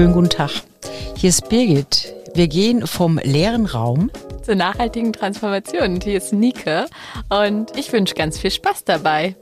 Schönen 0.00 0.14
guten 0.14 0.30
Tag. 0.30 0.62
Hier 1.14 1.28
ist 1.28 1.50
Birgit. 1.50 2.14
Wir 2.32 2.48
gehen 2.48 2.86
vom 2.86 3.18
leeren 3.18 3.66
Raum 3.66 4.10
zur 4.42 4.54
nachhaltigen 4.54 5.12
Transformation. 5.12 5.96
Und 5.96 6.04
hier 6.04 6.16
ist 6.16 6.32
Nike 6.32 6.86
und 7.28 7.76
ich 7.76 7.92
wünsche 7.92 8.14
ganz 8.14 8.38
viel 8.38 8.50
Spaß 8.50 8.84
dabei. 8.84 9.36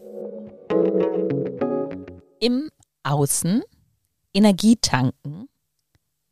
Im 2.40 2.70
Außen 3.04 3.62
Energie 4.34 4.74
tanken, 4.74 5.48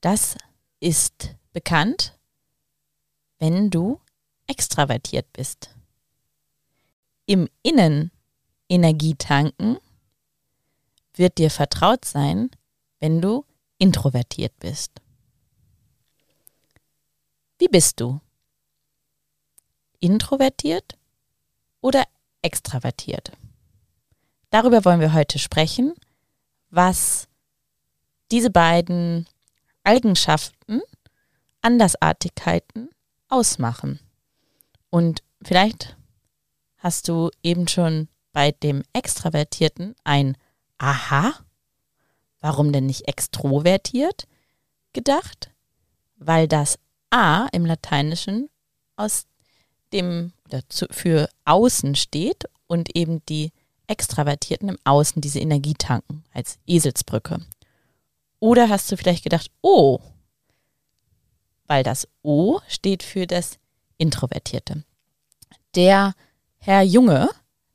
das 0.01 0.35
ist 0.81 1.37
bekannt, 1.53 2.19
wenn 3.39 3.71
du 3.71 4.01
extravertiert 4.49 5.33
bist. 5.35 5.71
Im 7.27 7.49
Innen 7.63 8.11
Energie 8.69 9.15
tanken 9.15 9.79
wird 11.15 11.39
dir 11.39 11.49
vertraut 11.49 12.05
sein, 12.05 12.51
wenn 12.99 13.21
du 13.21 13.45
introvertiert 13.79 14.59
bist. 14.59 14.93
Wie 17.59 17.69
bist 17.69 18.01
du? 18.01 18.21
Introvertiert 20.01 20.99
oder 21.81 22.05
extravertiert? 22.43 23.33
Darüber 24.51 24.85
wollen 24.85 25.01
wir 25.01 25.13
heute 25.13 25.39
sprechen, 25.39 25.95
was 26.71 27.29
diese 28.31 28.51
beiden 28.51 29.27
Eigenschaften, 29.85 30.83
Andersartigkeiten 31.63 32.91
ausmachen. 33.29 34.01
Und 34.91 35.23
vielleicht 35.43 35.97
hast 36.79 37.09
du 37.09 37.31
eben 37.43 37.69
schon 37.69 38.09
bei 38.33 38.53
dem 38.53 38.83
Extravertierten 38.93 39.95
ein 40.05 40.37
Aha, 40.79 41.35
warum 42.41 42.73
denn 42.73 42.87
nicht 42.87 43.09
extrovertiert 43.09 44.27
gedacht? 44.93 45.51
Weil 46.17 46.49
das 46.49 46.79
A 47.11 47.47
im 47.53 47.67
Lateinischen 47.67 48.49
aus 48.97 49.27
dem 49.93 50.33
dazu, 50.49 50.87
für 50.91 51.29
außen 51.45 51.95
steht 51.95 52.45
und 52.67 52.97
eben 52.97 53.25
die 53.27 53.53
Extravertierten 53.87 54.69
im 54.69 54.79
Außen 54.85 55.23
diese 55.23 55.39
Energie 55.39 55.75
tanken 55.75 56.25
als 56.33 56.59
Eselsbrücke. 56.67 57.41
Oder 58.41 58.69
hast 58.69 58.91
du 58.91 58.97
vielleicht 58.97 59.23
gedacht, 59.23 59.51
oh, 59.63 60.01
weil 61.67 61.83
das 61.83 62.09
O 62.23 62.61
steht 62.69 63.03
für 63.03 63.27
das 63.27 63.59
Introvertierte. 63.99 64.85
Der 65.75 66.15
Herr 66.59 66.83
Junge, 66.83 67.31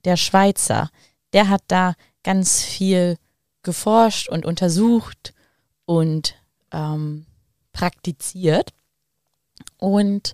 der 0.05 0.17
Schweizer, 0.17 0.89
der 1.33 1.49
hat 1.49 1.63
da 1.67 1.95
ganz 2.23 2.63
viel 2.63 3.17
geforscht 3.63 4.29
und 4.29 4.45
untersucht 4.45 5.33
und 5.85 6.35
ähm, 6.71 7.25
praktiziert. 7.73 8.73
Und 9.77 10.33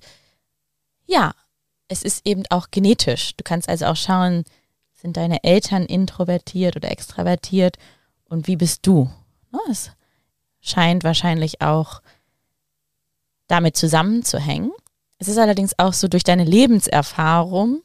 ja, 1.06 1.34
es 1.88 2.04
ist 2.04 2.26
eben 2.26 2.44
auch 2.50 2.72
genetisch. 2.72 3.36
Du 3.36 3.44
kannst 3.44 3.70
also 3.70 3.86
auch 3.86 3.96
schauen, 3.96 4.44
sind 4.94 5.18
deine 5.18 5.44
Eltern 5.44 5.86
introvertiert 5.86 6.76
oder 6.76 6.92
extravertiert 6.92 7.78
und 8.26 8.48
wie 8.48 8.56
bist 8.56 8.86
du? 8.86 9.10
Ne, 9.52 9.60
es 9.70 9.92
scheint 10.60 11.04
wahrscheinlich 11.04 11.62
auch 11.62 12.02
damit 13.48 13.78
zusammenzuhängen. 13.78 14.72
Es 15.20 15.28
ist 15.28 15.38
allerdings 15.38 15.78
auch 15.80 15.94
so, 15.94 16.08
durch 16.08 16.24
deine 16.24 16.44
Lebenserfahrung 16.44 17.82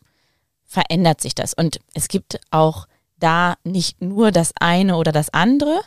verändert 0.64 1.20
sich 1.20 1.34
das. 1.34 1.54
Und 1.54 1.78
es 1.94 2.08
gibt 2.08 2.40
auch 2.50 2.86
da 3.22 3.54
nicht 3.64 4.00
nur 4.00 4.30
das 4.30 4.52
eine 4.58 4.96
oder 4.96 5.12
das 5.12 5.30
andere, 5.30 5.80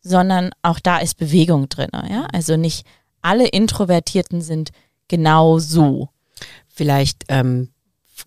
sondern 0.00 0.50
auch 0.62 0.78
da 0.80 0.98
ist 0.98 1.16
Bewegung 1.16 1.68
drin. 1.68 1.90
Ja? 2.08 2.26
Also 2.32 2.56
nicht 2.56 2.86
alle 3.20 3.48
Introvertierten 3.48 4.40
sind 4.40 4.70
genau 5.08 5.58
so. 5.58 6.08
Vielleicht 6.68 7.24
ähm, 7.28 7.70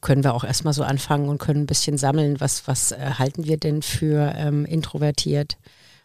können 0.02 0.24
wir 0.24 0.34
auch 0.34 0.44
erstmal 0.44 0.74
so 0.74 0.84
anfangen 0.84 1.30
und 1.30 1.38
können 1.38 1.64
ein 1.64 1.68
bisschen 1.68 1.98
sammeln, 1.98 2.40
was, 2.40 2.68
was 2.68 2.92
äh, 2.92 3.12
halten 3.18 3.46
wir 3.46 3.58
denn 3.58 3.82
für 3.82 4.34
ähm, 4.36 4.66
introvertiert, 4.66 5.58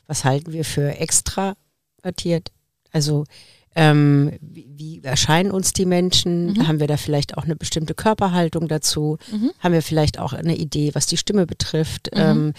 was 0.07 0.25
halten 0.25 0.53
wir 0.53 0.65
für 0.65 0.99
extravertiert. 0.99 2.53
Also 2.93 3.25
ähm, 3.77 4.33
wie, 4.41 4.67
wie, 4.75 5.05
erscheinen 5.05 5.51
uns 5.51 5.75
die 5.75 5.85
Menschen? 5.85 6.55
Mhm. 6.55 6.67
Haben 6.67 6.81
wir 6.81 6.87
da 6.87 6.97
vielleicht 6.97 7.37
auch 7.37 7.45
eine 7.45 7.57
bestimmte 7.57 7.95
Körperhaltung 7.95 8.69
dazu? 8.69 9.19
Mhm. 9.31 9.51
Haben 9.61 9.75
wir 9.75 9.83
vielleicht 9.83 10.19
auch 10.19 10.33
eine 10.33 10.57
Idee, 10.57 10.95
was 10.95 11.07
die 11.07 11.19
Stimme 11.19 11.47
betrifft? 11.47 12.11
Mhm. 12.15 12.21
Ähm, 12.21 12.53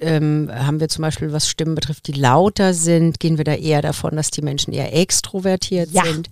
ähm, 0.00 0.50
haben 0.52 0.78
wir 0.78 0.88
zum 0.88 1.02
Beispiel, 1.02 1.32
was 1.32 1.48
Stimmen 1.48 1.74
betrifft, 1.74 2.06
die 2.06 2.12
lauter 2.12 2.72
sind? 2.72 3.18
Gehen 3.18 3.36
wir 3.36 3.44
da 3.44 3.54
eher 3.54 3.82
davon, 3.82 4.14
dass 4.14 4.30
die 4.30 4.42
Menschen 4.42 4.72
eher 4.72 4.94
extrovertiert 4.94 5.90
ja. 5.90 6.04
sind? 6.04 6.30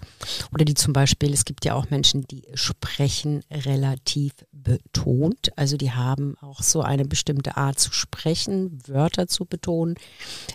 Oder 0.54 0.64
die 0.64 0.74
zum 0.74 0.92
Beispiel, 0.92 1.32
es 1.32 1.44
gibt 1.44 1.64
ja 1.64 1.74
auch 1.74 1.90
Menschen, 1.90 2.24
die 2.28 2.44
sprechen 2.54 3.42
relativ 3.50 4.32
betont. 4.52 5.50
Also 5.56 5.76
die 5.76 5.90
haben 5.90 6.36
auch 6.40 6.62
so 6.62 6.82
eine 6.82 7.04
bestimmte 7.04 7.56
Art 7.56 7.78
zu 7.78 7.92
sprechen, 7.92 8.78
Wörter 8.86 9.26
zu 9.26 9.44
betonen. 9.44 9.96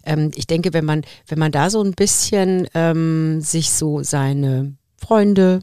Ähm, 0.03 0.31
ich 0.35 0.47
denke, 0.47 0.73
wenn 0.73 0.85
man, 0.85 1.01
wenn 1.27 1.39
man 1.39 1.51
da 1.51 1.69
so 1.69 1.83
ein 1.83 1.91
bisschen 1.91 2.67
ähm, 2.73 3.41
sich 3.57 3.71
so 3.71 4.03
seine 4.03 4.75
Freunde, 4.97 5.61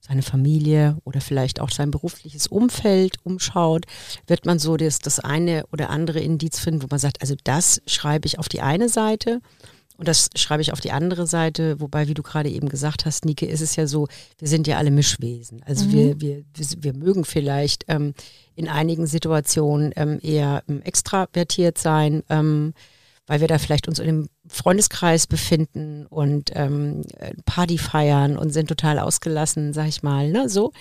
seine 0.00 0.22
Familie 0.22 0.96
oder 1.04 1.20
vielleicht 1.20 1.60
auch 1.60 1.70
sein 1.70 1.92
berufliches 1.92 2.48
Umfeld 2.48 3.16
umschaut, 3.22 3.84
wird 4.26 4.44
man 4.44 4.58
so 4.58 4.76
das, 4.76 4.98
das 4.98 5.20
eine 5.20 5.64
oder 5.72 5.90
andere 5.90 6.18
Indiz 6.18 6.58
finden, 6.58 6.82
wo 6.82 6.88
man 6.90 6.98
sagt, 6.98 7.20
also 7.20 7.36
das 7.44 7.80
schreibe 7.86 8.26
ich 8.26 8.40
auf 8.40 8.48
die 8.48 8.60
eine 8.60 8.88
Seite 8.88 9.40
und 9.98 10.08
das 10.08 10.30
schreibe 10.34 10.62
ich 10.62 10.72
auf 10.72 10.80
die 10.80 10.90
andere 10.90 11.28
Seite, 11.28 11.80
wobei, 11.80 12.08
wie 12.08 12.14
du 12.14 12.22
gerade 12.24 12.48
eben 12.48 12.68
gesagt 12.68 13.04
hast, 13.04 13.24
Nike, 13.24 13.46
ist 13.46 13.60
es 13.60 13.76
ja 13.76 13.86
so, 13.86 14.08
wir 14.38 14.48
sind 14.48 14.66
ja 14.66 14.78
alle 14.78 14.90
Mischwesen. 14.90 15.62
Also 15.64 15.86
mhm. 15.86 15.92
wir, 15.92 16.20
wir, 16.20 16.44
wir 16.78 16.94
mögen 16.94 17.24
vielleicht 17.24 17.84
ähm, 17.88 18.14
in 18.56 18.68
einigen 18.68 19.06
Situationen 19.06 19.92
ähm, 19.94 20.18
eher 20.22 20.64
ähm, 20.68 20.82
extravertiert 20.82 21.78
sein. 21.78 22.24
Ähm, 22.28 22.74
weil 23.28 23.40
wir 23.40 23.46
da 23.46 23.58
vielleicht 23.58 23.86
uns 23.86 24.00
in 24.00 24.08
einem 24.08 24.28
Freundeskreis 24.48 25.28
befinden 25.28 26.06
und 26.06 26.50
ähm, 26.54 27.02
Party 27.44 27.78
feiern 27.78 28.36
und 28.36 28.50
sind 28.50 28.68
total 28.68 28.98
ausgelassen, 28.98 29.72
sag 29.72 29.86
ich 29.86 30.02
mal, 30.02 30.30
ne, 30.30 30.48
so. 30.48 30.72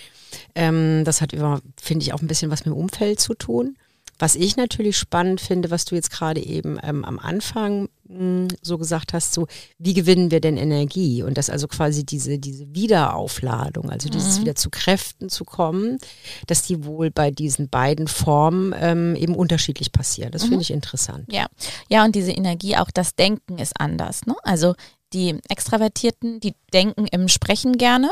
Ähm, 0.56 1.03
das 1.03 1.22
hat 1.22 1.34
immer, 1.34 1.62
finde 1.80 2.03
ich, 2.03 2.13
auch 2.13 2.22
ein 2.22 2.28
bisschen 2.28 2.50
was 2.50 2.66
mit 2.66 2.74
dem 2.74 2.80
Umfeld 2.80 3.19
zu 3.19 3.36
tun. 3.36 3.78
Was 4.19 4.35
ich 4.35 4.57
natürlich 4.57 4.97
spannend 4.97 5.41
finde, 5.41 5.72
was 5.72 5.85
du 5.85 5.95
jetzt 5.95 6.11
gerade 6.11 6.44
eben 6.44 6.79
ähm, 6.83 7.05
am 7.05 7.19
Anfang 7.19 7.89
mh, 8.07 8.17
hm, 8.17 8.47
so 8.61 8.78
gesagt 8.78 9.13
hast, 9.13 9.33
so 9.33 9.47
wie 9.78 9.94
gewinnen 9.94 10.31
wir 10.31 10.41
denn 10.41 10.57
Energie 10.57 11.23
und 11.23 11.38
das 11.38 11.50
also 11.50 11.67
quasi 11.67 12.05
diese 12.05 12.39
diese 12.39 12.73
Wiederaufladung, 12.73 13.89
also 13.89 14.09
dieses 14.09 14.38
mhm. 14.38 14.41
wieder 14.41 14.56
zu 14.56 14.69
Kräften 14.69 15.29
zu 15.29 15.45
kommen, 15.45 15.97
dass 16.47 16.63
die 16.63 16.85
wohl 16.85 17.11
bei 17.11 17.31
diesen 17.31 17.69
beiden 17.69 18.07
Formen 18.07 18.73
ähm, 18.77 19.16
eben 19.16 19.35
unterschiedlich 19.35 19.91
passieren. 19.91 20.31
Das 20.31 20.44
mhm. 20.44 20.50
finde 20.50 20.61
ich 20.63 20.72
interessant. 20.72 21.31
Ja, 21.31 21.47
ja 21.89 22.03
und 22.06 22.16
diese 22.16 22.31
Energie, 22.31 22.77
auch 22.77 22.91
das 22.91 23.16
Denken 23.16 23.57
ist 23.59 23.79
anders. 23.79 24.25
Ne? 24.25 24.35
Also 24.44 24.75
die 25.13 25.39
Extravertierten, 25.50 26.39
die 26.39 26.53
denken 26.73 27.07
im 27.07 27.27
Sprechen 27.27 27.77
gerne 27.77 28.09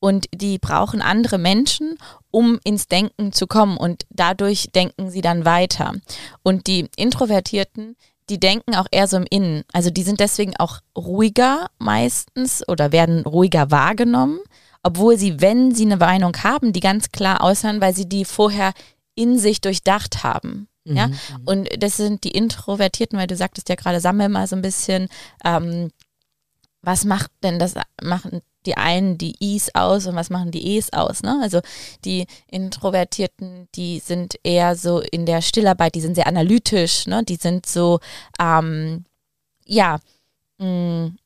und 0.00 0.26
die 0.34 0.58
brauchen 0.58 1.02
andere 1.02 1.38
Menschen, 1.38 1.98
um 2.30 2.58
ins 2.64 2.88
Denken 2.88 3.32
zu 3.32 3.46
kommen 3.46 3.76
und 3.76 4.04
dadurch 4.10 4.68
denken 4.74 5.10
sie 5.10 5.20
dann 5.20 5.44
weiter. 5.44 5.94
Und 6.42 6.66
die 6.66 6.88
Introvertierten, 6.96 7.96
die 8.30 8.38
denken 8.38 8.74
auch 8.74 8.86
eher 8.90 9.08
so 9.08 9.16
im 9.16 9.26
Innen. 9.28 9.64
Also 9.72 9.90
die 9.90 10.02
sind 10.02 10.20
deswegen 10.20 10.56
auch 10.56 10.80
ruhiger 10.96 11.70
meistens 11.78 12.66
oder 12.68 12.92
werden 12.92 13.24
ruhiger 13.24 13.70
wahrgenommen, 13.70 14.38
obwohl 14.82 15.16
sie, 15.16 15.40
wenn 15.40 15.74
sie 15.74 15.86
eine 15.86 15.96
Meinung 15.96 16.36
haben, 16.42 16.72
die 16.72 16.80
ganz 16.80 17.10
klar 17.10 17.42
äußern, 17.42 17.80
weil 17.80 17.94
sie 17.94 18.08
die 18.08 18.24
vorher 18.24 18.72
in 19.14 19.38
sich 19.38 19.60
durchdacht 19.60 20.22
haben. 20.22 20.68
Ja, 20.84 21.08
mhm. 21.08 21.14
und 21.44 21.68
das 21.82 21.98
sind 21.98 22.24
die 22.24 22.30
Introvertierten, 22.30 23.18
weil 23.18 23.26
du 23.26 23.36
sagtest 23.36 23.68
ja 23.68 23.74
gerade, 23.74 24.00
sammel 24.00 24.30
mal 24.30 24.46
so 24.46 24.56
ein 24.56 24.62
bisschen, 24.62 25.08
ähm, 25.44 25.90
was 26.82 27.04
macht 27.04 27.30
denn 27.42 27.58
das, 27.58 27.74
machen 28.02 28.40
die 28.66 28.76
einen 28.76 29.18
die 29.18 29.34
Is 29.56 29.74
aus 29.74 30.06
und 30.06 30.14
was 30.14 30.30
machen 30.30 30.50
die 30.50 30.76
Es 30.76 30.92
aus. 30.92 31.22
Ne? 31.22 31.38
Also 31.42 31.60
die 32.04 32.26
Introvertierten, 32.48 33.68
die 33.74 33.98
sind 33.98 34.36
eher 34.42 34.76
so 34.76 35.00
in 35.00 35.26
der 35.26 35.42
Stillarbeit, 35.42 35.94
die 35.94 36.00
sind 36.00 36.14
sehr 36.14 36.26
analytisch, 36.26 37.06
ne? 37.06 37.24
die 37.24 37.36
sind 37.36 37.66
so, 37.66 38.00
ähm, 38.40 39.04
ja, 39.64 39.98
mh, 40.58 40.66
mm, 40.66 41.16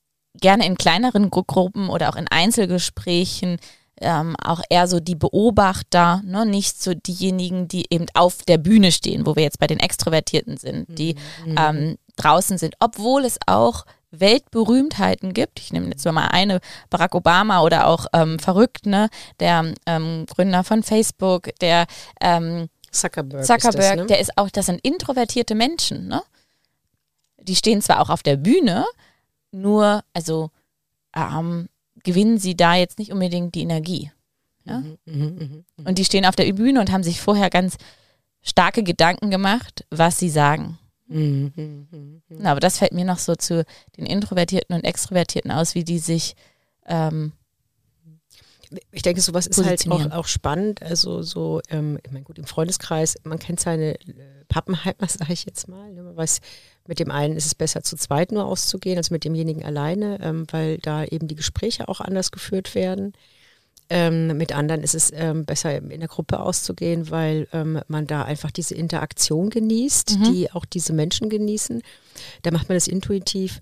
gerne 0.40 0.64
in 0.64 0.76
kleineren 0.76 1.30
Gruppen 1.30 1.90
oder 1.90 2.08
auch 2.08 2.16
in 2.16 2.26
Einzelgesprächen 2.28 3.58
ähm, 4.00 4.34
auch 4.42 4.60
eher 4.68 4.86
so 4.86 5.00
die 5.00 5.14
Beobachter, 5.14 6.22
ne? 6.24 6.44
nicht 6.46 6.82
so 6.82 6.94
diejenigen, 6.94 7.68
die 7.68 7.86
eben 7.90 8.06
auf 8.14 8.42
der 8.42 8.58
Bühne 8.58 8.92
stehen, 8.92 9.26
wo 9.26 9.36
wir 9.36 9.42
jetzt 9.42 9.58
bei 9.58 9.66
den 9.66 9.80
Extrovertierten 9.80 10.56
sind, 10.56 10.86
die 10.98 11.14
mhm. 11.46 11.56
ähm, 11.58 11.98
draußen 12.16 12.58
sind, 12.58 12.74
obwohl 12.80 13.24
es 13.24 13.38
auch 13.46 13.84
Weltberühmtheiten 14.12 15.34
gibt. 15.34 15.58
Ich 15.58 15.72
nehme 15.72 15.88
jetzt 15.88 16.04
mal 16.04 16.28
eine, 16.28 16.60
Barack 16.90 17.14
Obama 17.14 17.62
oder 17.62 17.86
auch 17.88 18.06
ähm, 18.12 18.38
verrückt, 18.38 18.86
ne? 18.86 19.08
der 19.40 19.74
ähm, 19.86 20.26
Gründer 20.26 20.62
von 20.62 20.82
Facebook, 20.82 21.48
der 21.60 21.86
ähm, 22.20 22.68
Zuckerberg, 22.90 23.44
Zuckerberg 23.44 23.74
ist 23.74 23.78
das, 23.78 23.96
ne? 23.96 24.06
der 24.06 24.20
ist 24.20 24.38
auch, 24.38 24.50
das 24.50 24.66
sind 24.66 24.80
introvertierte 24.82 25.54
Menschen, 25.54 26.08
ne? 26.08 26.22
Die 27.40 27.56
stehen 27.56 27.82
zwar 27.82 28.00
auch 28.00 28.10
auf 28.10 28.22
der 28.22 28.36
Bühne, 28.36 28.84
nur, 29.50 30.04
also 30.12 30.50
ähm, 31.16 31.68
gewinnen 32.04 32.38
sie 32.38 32.56
da 32.56 32.74
jetzt 32.74 32.98
nicht 32.98 33.12
unbedingt 33.12 33.54
die 33.54 33.62
Energie. 33.62 34.12
Ja? 34.64 34.78
Mhm, 34.78 34.98
mhm, 35.04 35.14
mhm, 35.14 35.64
mhm. 35.76 35.86
Und 35.86 35.98
die 35.98 36.04
stehen 36.04 36.24
auf 36.24 36.36
der 36.36 36.52
Bühne 36.52 36.80
und 36.80 36.92
haben 36.92 37.02
sich 37.02 37.20
vorher 37.20 37.50
ganz 37.50 37.76
starke 38.42 38.82
Gedanken 38.82 39.30
gemacht, 39.30 39.84
was 39.90 40.18
sie 40.18 40.30
sagen. 40.30 40.78
Mhm. 41.12 42.22
Na, 42.28 42.52
aber 42.52 42.60
das 42.60 42.78
fällt 42.78 42.92
mir 42.92 43.04
noch 43.04 43.18
so 43.18 43.34
zu 43.34 43.64
den 43.96 44.06
Introvertierten 44.06 44.74
und 44.74 44.84
Extrovertierten 44.84 45.50
aus, 45.50 45.74
wie 45.74 45.84
die 45.84 45.98
sich 45.98 46.34
ähm, 46.86 47.32
Ich 48.90 49.02
denke, 49.02 49.20
sowas 49.20 49.46
ist 49.46 49.64
halt 49.64 49.86
auch, 49.90 50.10
auch 50.10 50.26
spannend. 50.26 50.82
Also 50.82 51.22
so, 51.22 51.60
ähm, 51.68 51.98
ich 52.04 52.10
meine, 52.12 52.24
gut, 52.24 52.38
im 52.38 52.44
Freundeskreis, 52.44 53.16
man 53.24 53.38
kennt 53.38 53.60
seine 53.60 53.94
äh, 54.00 54.44
Pappenheimer, 54.48 54.96
sage 55.08 55.32
ich 55.32 55.44
jetzt 55.44 55.68
mal. 55.68 55.92
Ne? 55.92 56.02
Man 56.02 56.16
weiß, 56.16 56.40
mit 56.86 56.98
dem 56.98 57.10
einen 57.10 57.36
ist 57.36 57.46
es 57.46 57.54
besser, 57.54 57.82
zu 57.82 57.96
zweit 57.96 58.32
nur 58.32 58.44
auszugehen, 58.44 58.96
als 58.96 59.10
mit 59.10 59.24
demjenigen 59.24 59.64
alleine, 59.64 60.18
ähm, 60.22 60.46
weil 60.50 60.78
da 60.78 61.04
eben 61.04 61.28
die 61.28 61.36
Gespräche 61.36 61.88
auch 61.88 62.00
anders 62.00 62.30
geführt 62.32 62.74
werden. 62.74 63.12
Ähm, 63.90 64.36
mit 64.38 64.52
anderen 64.56 64.82
ist 64.82 64.94
es 64.94 65.10
ähm, 65.14 65.44
besser, 65.44 65.76
in 65.76 66.00
der 66.00 66.08
Gruppe 66.08 66.40
auszugehen, 66.40 67.10
weil 67.10 67.46
ähm, 67.52 67.80
man 67.88 68.06
da 68.06 68.22
einfach 68.22 68.50
diese 68.50 68.74
Interaktion 68.74 69.50
genießt, 69.50 70.18
Mhm. 70.18 70.24
die 70.32 70.50
auch 70.52 70.64
diese 70.64 70.92
Menschen 70.92 71.28
genießen. 71.28 71.82
Da 72.42 72.50
macht 72.52 72.68
man 72.68 72.76
das 72.76 72.88
intuitiv. 72.88 73.60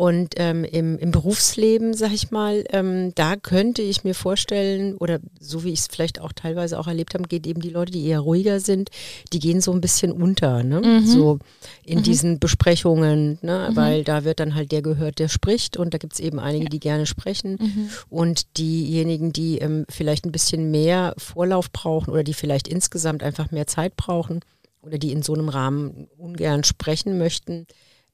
Und 0.00 0.36
ähm, 0.38 0.64
im, 0.64 0.96
im 0.96 1.10
Berufsleben, 1.10 1.92
sag 1.92 2.14
ich 2.14 2.30
mal, 2.30 2.64
ähm, 2.70 3.12
da 3.16 3.36
könnte 3.36 3.82
ich 3.82 4.02
mir 4.02 4.14
vorstellen, 4.14 4.96
oder 4.96 5.20
so 5.38 5.62
wie 5.62 5.74
ich 5.74 5.80
es 5.80 5.88
vielleicht 5.88 6.22
auch 6.22 6.32
teilweise 6.32 6.78
auch 6.78 6.86
erlebt 6.86 7.12
habe, 7.12 7.28
geht 7.28 7.46
eben 7.46 7.60
die 7.60 7.68
Leute, 7.68 7.92
die 7.92 8.06
eher 8.06 8.20
ruhiger 8.20 8.60
sind, 8.60 8.88
die 9.34 9.38
gehen 9.40 9.60
so 9.60 9.72
ein 9.72 9.82
bisschen 9.82 10.10
unter, 10.10 10.62
ne? 10.62 10.80
Mhm. 10.80 11.06
So 11.06 11.38
in 11.84 12.02
diesen 12.02 12.38
Besprechungen, 12.38 13.36
ne? 13.42 13.68
Mhm. 13.70 13.76
Weil 13.76 14.02
da 14.04 14.24
wird 14.24 14.40
dann 14.40 14.54
halt 14.54 14.72
der 14.72 14.80
gehört, 14.80 15.18
der 15.18 15.28
spricht 15.28 15.76
und 15.76 15.92
da 15.92 15.98
gibt 15.98 16.14
es 16.14 16.20
eben 16.20 16.38
einige, 16.38 16.70
die 16.70 16.80
gerne 16.80 17.04
sprechen. 17.04 17.58
Mhm. 17.60 17.90
Und 18.08 18.56
diejenigen, 18.56 19.34
die 19.34 19.58
ähm, 19.58 19.84
vielleicht 19.90 20.24
ein 20.24 20.32
bisschen 20.32 20.70
mehr 20.70 21.12
Vorlauf 21.18 21.70
brauchen 21.72 22.10
oder 22.10 22.24
die 22.24 22.32
vielleicht 22.32 22.68
insgesamt 22.68 23.22
einfach 23.22 23.50
mehr 23.50 23.66
Zeit 23.66 23.96
brauchen 23.96 24.40
oder 24.80 24.96
die 24.96 25.12
in 25.12 25.20
so 25.20 25.34
einem 25.34 25.50
Rahmen 25.50 26.08
ungern 26.16 26.64
sprechen 26.64 27.18
möchten, 27.18 27.66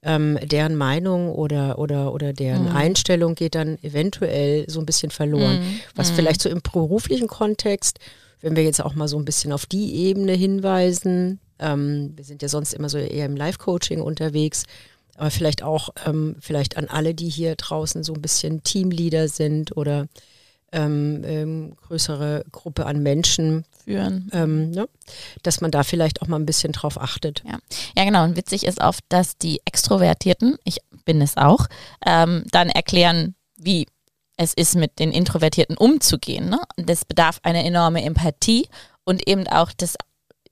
ähm, 0.06 0.38
deren 0.43 0.76
Meinung 0.76 1.29
oder, 1.31 1.79
oder, 1.79 2.14
oder 2.14 2.32
deren 2.32 2.67
Mhm. 2.70 2.76
Einstellung 2.76 3.35
geht 3.35 3.55
dann 3.56 3.76
eventuell 3.82 4.64
so 4.70 4.79
ein 4.81 4.87
bisschen 4.87 5.11
verloren. 5.11 5.58
Mhm. 5.58 5.81
Was 5.97 6.11
Mhm. 6.12 6.14
vielleicht 6.14 6.41
so 6.43 6.49
im 6.49 6.61
beruflichen 6.62 7.26
Kontext, 7.29 7.99
wenn 8.41 8.55
wir 8.56 8.62
jetzt 8.62 8.81
auch 8.82 8.94
mal 8.94 9.08
so 9.08 9.19
ein 9.19 9.25
bisschen 9.25 9.53
auf 9.53 9.67
die 9.67 9.94
Ebene 10.06 10.32
hinweisen, 10.32 11.41
ähm, 11.58 12.12
wir 12.17 12.25
sind 12.25 12.41
ja 12.43 12.49
sonst 12.49 12.73
immer 12.73 12.88
so 12.88 12.99
eher 12.99 13.26
im 13.26 13.37
Live-Coaching 13.37 14.00
unterwegs, 14.00 14.62
aber 15.17 15.31
vielleicht 15.31 15.62
auch 15.62 15.88
ähm, 16.06 16.37
vielleicht 16.41 16.76
an 16.76 16.87
alle, 16.88 17.14
die 17.14 17.29
hier 17.31 17.56
draußen 17.56 18.05
so 18.05 18.12
ein 18.14 18.23
bisschen 18.23 18.62
Teamleader 18.62 19.29
sind 19.29 19.76
oder 19.76 20.06
ähm, 20.73 21.23
ähm, 21.25 21.77
größere 21.77 22.45
Gruppe 22.53 22.87
an 22.87 23.03
Menschen, 23.03 23.65
führen. 23.85 24.31
ähm, 24.33 24.71
ne? 24.71 24.89
dass 25.43 25.61
man 25.61 25.71
da 25.71 25.83
vielleicht 25.83 26.23
auch 26.23 26.27
mal 26.27 26.39
ein 26.39 26.47
bisschen 26.47 26.73
drauf 26.73 27.01
achtet. 27.01 27.43
Ja, 27.97 28.05
genau. 28.05 28.25
Und 28.25 28.37
witzig 28.37 28.67
ist 28.67 28.81
oft, 28.81 29.05
dass 29.09 29.39
die 29.39 29.61
Extrovertierten, 29.65 30.59
ich 30.65 30.79
bin 31.05 31.23
es 31.23 31.37
auch, 31.37 31.67
ähm, 32.05 32.45
dann 32.51 32.69
erklären, 32.69 33.35
wie 33.57 33.87
es 34.37 34.53
ist, 34.55 34.75
mit 34.75 34.99
den 34.99 35.13
Introvertierten 35.13 35.77
umzugehen. 35.77 36.51
Ne? 36.51 36.61
Und 36.77 36.91
das 36.91 37.05
bedarf 37.05 37.39
eine 37.43 37.65
enorme 37.65 38.03
Empathie 38.03 38.69
und 39.05 39.27
eben 39.29 39.47
auch 39.47 39.73
das 39.73 39.95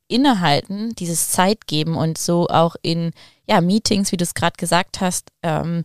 Innehalten, 0.07 0.95
dieses 0.95 1.31
Zeitgeben 1.31 1.97
und 1.97 2.19
so 2.19 2.49
auch 2.49 2.77
in 2.83 3.13
ja, 3.47 3.61
Meetings, 3.61 4.13
wie 4.13 4.17
du 4.17 4.25
es 4.25 4.35
gerade 4.35 4.57
gesagt 4.57 5.01
hast, 5.01 5.31
ähm, 5.43 5.85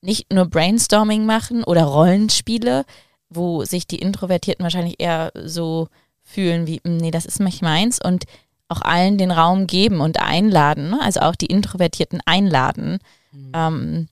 nicht 0.00 0.32
nur 0.32 0.46
Brainstorming 0.46 1.26
machen 1.26 1.64
oder 1.64 1.84
Rollenspiele, 1.84 2.84
wo 3.28 3.64
sich 3.64 3.86
die 3.86 3.98
Introvertierten 3.98 4.62
wahrscheinlich 4.62 4.96
eher 4.98 5.32
so 5.44 5.88
fühlen 6.22 6.66
wie, 6.66 6.80
"Mm, 6.84 6.96
nee, 6.98 7.10
das 7.10 7.26
ist 7.26 7.40
nicht 7.40 7.62
meins 7.62 8.00
und 8.02 8.24
auch 8.68 8.82
allen 8.82 9.18
den 9.18 9.30
Raum 9.30 9.66
geben 9.66 10.00
und 10.00 10.20
einladen, 10.20 10.90
ne? 10.90 11.00
also 11.00 11.20
auch 11.20 11.36
die 11.36 11.46
Introvertierten 11.46 12.20
einladen, 12.26 12.98
ähm, 13.54 14.08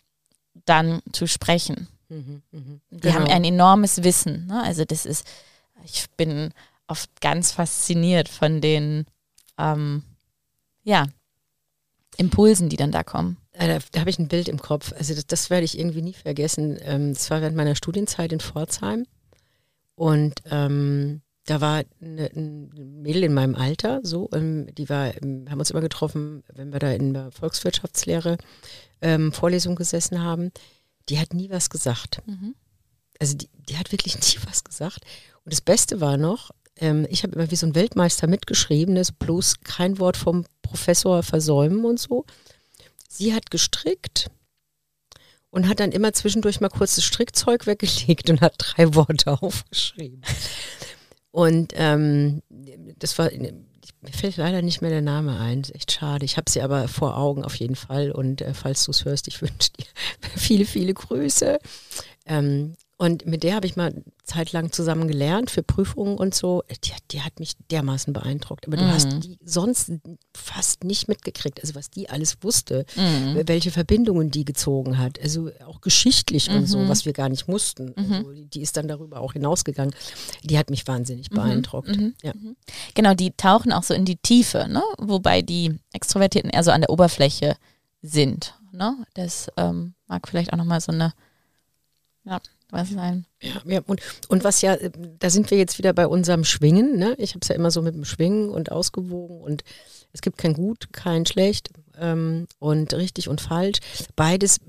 dann 0.65 1.01
zu 1.13 1.27
sprechen. 1.27 1.89
Mhm, 2.09 2.43
mhm. 2.53 2.81
Die 2.91 3.13
haben 3.13 3.27
ein 3.27 3.45
enormes 3.45 4.05
Wissen. 4.05 4.47
Ne? 4.47 4.63
Also 4.63 4.85
das 4.85 5.07
ist, 5.07 5.27
ich 5.85 6.07
bin 6.17 6.53
oft 6.87 7.21
ganz 7.21 7.53
fasziniert 7.53 8.29
von 8.29 8.61
den, 8.61 9.07
ähm, 9.59 10.03
ja, 10.85 11.07
Impulsen, 12.17 12.69
die 12.69 12.77
dann 12.77 12.93
da 12.93 13.03
kommen. 13.03 13.37
Äh, 13.55 13.69
Da, 13.69 13.79
da 13.93 14.01
habe 14.01 14.11
ich 14.11 14.19
ein 14.19 14.29
Bild 14.29 14.49
im 14.49 14.61
Kopf. 14.61 14.93
Also 14.93 15.15
das, 15.15 15.27
das 15.27 15.51
werde 15.51 15.65
ich 15.65 15.79
irgendwie 15.79 16.03
nie 16.03 16.13
vergessen. 16.13 16.79
Ähm, 16.83 17.15
Das 17.15 17.31
war 17.31 17.41
während 17.41 17.57
meiner 17.57 17.75
Studienzeit 17.75 18.33
in 18.33 18.41
Pforzheim. 18.41 19.07
Und 19.97 20.35
ähm, 20.51 21.23
da 21.47 21.61
war 21.61 21.83
eine, 22.01 22.31
ein 22.35 22.71
Mädel 23.03 23.25
in 23.25 23.35
meinem 23.35 23.55
Alter, 23.55 24.01
so, 24.03 24.29
ähm, 24.33 24.67
die 24.75 24.89
war, 24.89 25.15
ähm, 25.23 25.47
haben 25.51 25.59
uns 25.59 25.71
immer 25.71 25.83
getroffen, 25.83 26.43
wenn 26.53 26.73
wir 26.73 26.79
da 26.81 26.91
in 26.91 27.13
der 27.13 27.31
Volkswirtschaftslehre 27.33 28.39
ähm, 29.03 29.31
Vorlesung 29.33 29.77
gesessen 29.77 30.23
haben. 30.23 30.51
Die 31.09 31.19
hat 31.19 31.35
nie 31.35 31.51
was 31.51 31.69
gesagt. 31.71 32.23
Also 33.21 33.37
die, 33.37 33.49
die 33.69 33.77
hat 33.77 33.93
wirklich 33.93 34.15
nie 34.17 34.41
was 34.49 34.65
gesagt. 34.65 35.01
Und 35.45 35.53
das 35.53 35.61
Beste 35.61 36.01
war 36.01 36.17
noch, 36.17 36.51
ähm, 36.77 37.07
ich 37.11 37.23
habe 37.23 37.35
immer 37.35 37.51
wie 37.51 37.57
so 37.57 37.67
ein 37.67 37.75
Weltmeister 37.75 38.27
mitgeschrieben, 38.27 38.95
das 38.95 39.13
bloß 39.13 39.61
kein 39.61 39.99
Wort 39.99 40.17
vom 40.17 40.47
Professor 40.63 41.23
versäumen 41.23 41.85
und 41.85 42.01
so. 42.01 42.25
Sie 43.15 43.33
hat 43.33 43.53
gestrickt 43.53 44.29
und 45.51 45.69
hat 45.69 45.79
dann 45.79 45.93
immer 45.93 46.13
zwischendurch 46.13 46.61
mal 46.61 46.69
kurz 46.69 46.97
das 46.97 47.05
Strickzeug 47.05 47.67
weggelegt 47.67 48.29
und 48.29 48.41
hat 48.41 48.57
drei 48.59 48.95
Worte 48.95 49.41
aufgeschrieben. 49.43 50.21
Und 51.31 51.73
ähm, 51.77 52.43
das 52.99 53.17
war, 53.19 53.31
mir 53.31 54.13
fällt 54.13 54.37
leider 54.37 54.63
nicht 54.63 54.83
mehr 54.83 54.91
der 54.91 55.03
Name 55.03 55.39
ein, 55.39 55.61
ist 55.61 55.75
echt 55.75 55.93
schade. 55.93 56.25
Ich 56.25 56.37
habe 56.37 56.51
sie 56.51 56.61
aber 56.61 56.89
vor 56.89 57.17
Augen 57.17 57.45
auf 57.45 57.55
jeden 57.55 57.77
Fall 57.77 58.11
und 58.11 58.41
äh, 58.41 58.53
falls 58.53 58.85
du 58.85 58.91
es 58.91 59.05
hörst, 59.05 59.29
ich 59.29 59.41
wünsche 59.41 59.71
dir 59.79 59.87
viele, 60.37 60.65
viele 60.65 60.93
Grüße. 60.93 61.59
Ähm, 62.27 62.75
und 62.97 63.27
mit 63.27 63.43
der 63.43 63.57
habe 63.57 63.67
ich 63.67 63.75
mal 63.77 64.05
zeitlang 64.23 64.71
zusammen 64.71 65.09
gelernt 65.09 65.51
für 65.51 65.63
Prüfungen 65.65 66.17
und 66.17 66.33
so. 66.35 66.63
Die, 66.85 66.93
hat- 66.93 67.03
die 67.11 67.21
hat 67.23 67.41
mich 67.41 67.55
dermaßen 67.71 68.13
beeindruckt. 68.13 68.67
Aber 68.69 68.77
du 68.77 68.85
Mhm. 68.85 68.91
hast 68.93 69.09
die 69.25 69.37
sonst 69.45 69.91
fast 70.35 70.85
nicht 70.85 71.09
mitgekriegt, 71.09 71.61
also 71.61 71.75
was 71.75 71.91
die 71.91 72.09
alles 72.09 72.39
wusste, 72.43 72.87
Mhm. 72.97 73.43
welche 73.47 73.73
Verbindungen 73.73 74.31
die 74.31 74.45
gezogen 74.45 74.97
hat. 74.99 75.21
Also 75.21 75.51
auch 75.67 75.81
geschichtlich 75.81 76.49
und 76.51 76.67
so, 76.67 76.79
Mhm. 76.79 76.89
was 76.89 77.05
wir 77.05 77.13
gar 77.13 77.29
nicht 77.29 77.49
mussten. 77.49 77.95
Also 77.97 78.33
die, 78.33 78.47
die 78.47 78.63
ist 78.63 78.77
dann 78.77 78.87
darüber 78.89 79.21
auch 79.21 79.33
hinausgegangen. 79.33 79.95
Die 80.45 80.57
hat 80.57 80.71
mich 80.71 80.87
wahnsinnig 80.87 81.31
beeindruckt. 81.31 81.89
mhm, 81.97 82.15
Ja. 82.23 82.33
Genau, 82.95 83.13
die 83.15 83.33
tauchen 83.33 83.73
auch 83.73 83.83
so 83.83 83.93
in 83.93 84.05
die 84.05 84.17
Tiefe, 84.17 84.69
ne? 84.69 84.83
wobei 84.99 85.43
die 85.43 85.79
Extrovertierten 85.93 86.51
eher 86.51 86.63
so 86.63 86.71
an 86.71 86.81
der 86.83 86.91
Oberfläche 86.91 87.57
sind. 88.03 88.55
Ne? 88.73 88.97
Das 89.15 89.49
ähm, 89.57 89.95
mag 90.07 90.29
vielleicht 90.29 90.53
auch 90.53 90.59
nochmal 90.59 90.81
so 90.81 90.93
eine, 90.93 91.13
ja, 92.25 92.41
was 92.75 92.91
sein. 92.91 93.25
Ja, 93.41 93.63
ja 93.65 93.81
und, 93.87 94.01
und 94.29 94.45
was 94.45 94.61
ja, 94.61 94.75
äh, 94.75 94.91
da 95.19 95.31
sind 95.31 95.51
wir 95.51 95.59
jetzt 95.59 95.79
wieder 95.79 95.93
bei 95.93 96.07
unserem 96.07 96.45
Schwingen. 96.45 96.99
Ne? 96.99 97.15
Ich 97.19 97.31
habe 97.31 97.41
es 97.43 97.49
ja 97.49 97.55
immer 97.55 97.71
so 97.71 97.81
mit 97.81 97.95
dem 97.95 98.05
Schwingen 98.05 98.51
und 98.51 98.71
ausgewogen 98.71 99.41
und 99.41 99.65
es 100.13 100.21
gibt 100.21 100.39
kein 100.39 100.53
Gut, 100.55 100.93
kein 100.93 101.25
Schlecht 101.27 101.71
ähm, 101.99 102.47
und 102.59 102.93
richtig 102.95 103.29
und 103.29 103.41
falsch. 103.41 103.79
Beides 104.17 104.61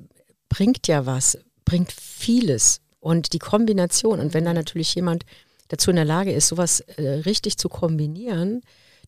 bringt 0.50 0.88
ja 0.88 1.06
was, 1.06 1.38
bringt 1.66 1.92
vieles. 1.92 2.82
Und 3.00 3.34
die 3.34 3.40
Kombination, 3.40 4.20
und 4.20 4.34
wenn 4.34 4.46
da 4.46 4.54
natürlich 4.54 4.96
jemand 4.96 5.26
dazu 5.68 5.92
in 5.92 5.96
der 5.98 6.06
Lage 6.06 6.32
ist, 6.32 6.48
sowas 6.48 6.80
äh, 6.80 7.08
richtig 7.26 7.58
zu 7.58 7.70
kombinieren, 7.70 8.62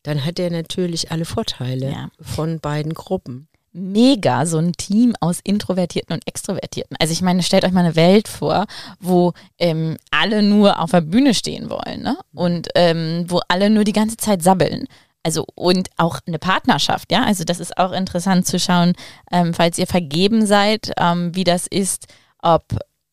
dann 0.03 0.23
hat 0.25 0.39
er 0.39 0.51
natürlich 0.51 1.11
alle 1.11 1.25
Vorteile 1.25 1.91
Ja. 1.91 2.09
von 2.21 2.59
beiden 2.59 2.93
Gruppen. 2.93 3.47
Mega, 3.77 4.45
so 4.45 4.57
ein 4.57 4.73
Team 4.73 5.15
aus 5.19 5.39
Introvertierten 5.43 6.13
und 6.15 6.27
Extrovertierten. 6.27 6.97
Also 6.99 7.13
ich 7.13 7.21
meine, 7.21 7.43
stellt 7.43 7.63
euch 7.63 7.71
mal 7.71 7.85
eine 7.85 7.95
Welt 7.95 8.27
vor, 8.27 8.65
wo 8.99 9.33
ähm, 9.59 9.97
alle 10.09 10.41
nur 10.41 10.79
auf 10.79 10.91
der 10.91 11.01
Bühne 11.01 11.33
stehen 11.33 11.69
wollen 11.69 12.01
ne? 12.01 12.17
und 12.33 12.69
ähm, 12.75 13.25
wo 13.27 13.39
alle 13.47 13.69
nur 13.69 13.83
die 13.83 13.93
ganze 13.93 14.17
Zeit 14.17 14.41
sabbeln. 14.41 14.87
Also 15.21 15.45
und 15.55 15.89
auch 15.97 16.19
eine 16.25 16.39
Partnerschaft, 16.39 17.11
ja. 17.11 17.23
Also 17.23 17.43
das 17.43 17.59
ist 17.59 17.77
auch 17.77 17.91
interessant 17.91 18.47
zu 18.47 18.59
schauen, 18.59 18.93
ähm, 19.31 19.53
falls 19.53 19.77
ihr 19.77 19.87
vergeben 19.87 20.45
seid, 20.45 20.91
ähm, 20.97 21.35
wie 21.35 21.43
das 21.43 21.67
ist, 21.67 22.07
ob 22.41 22.63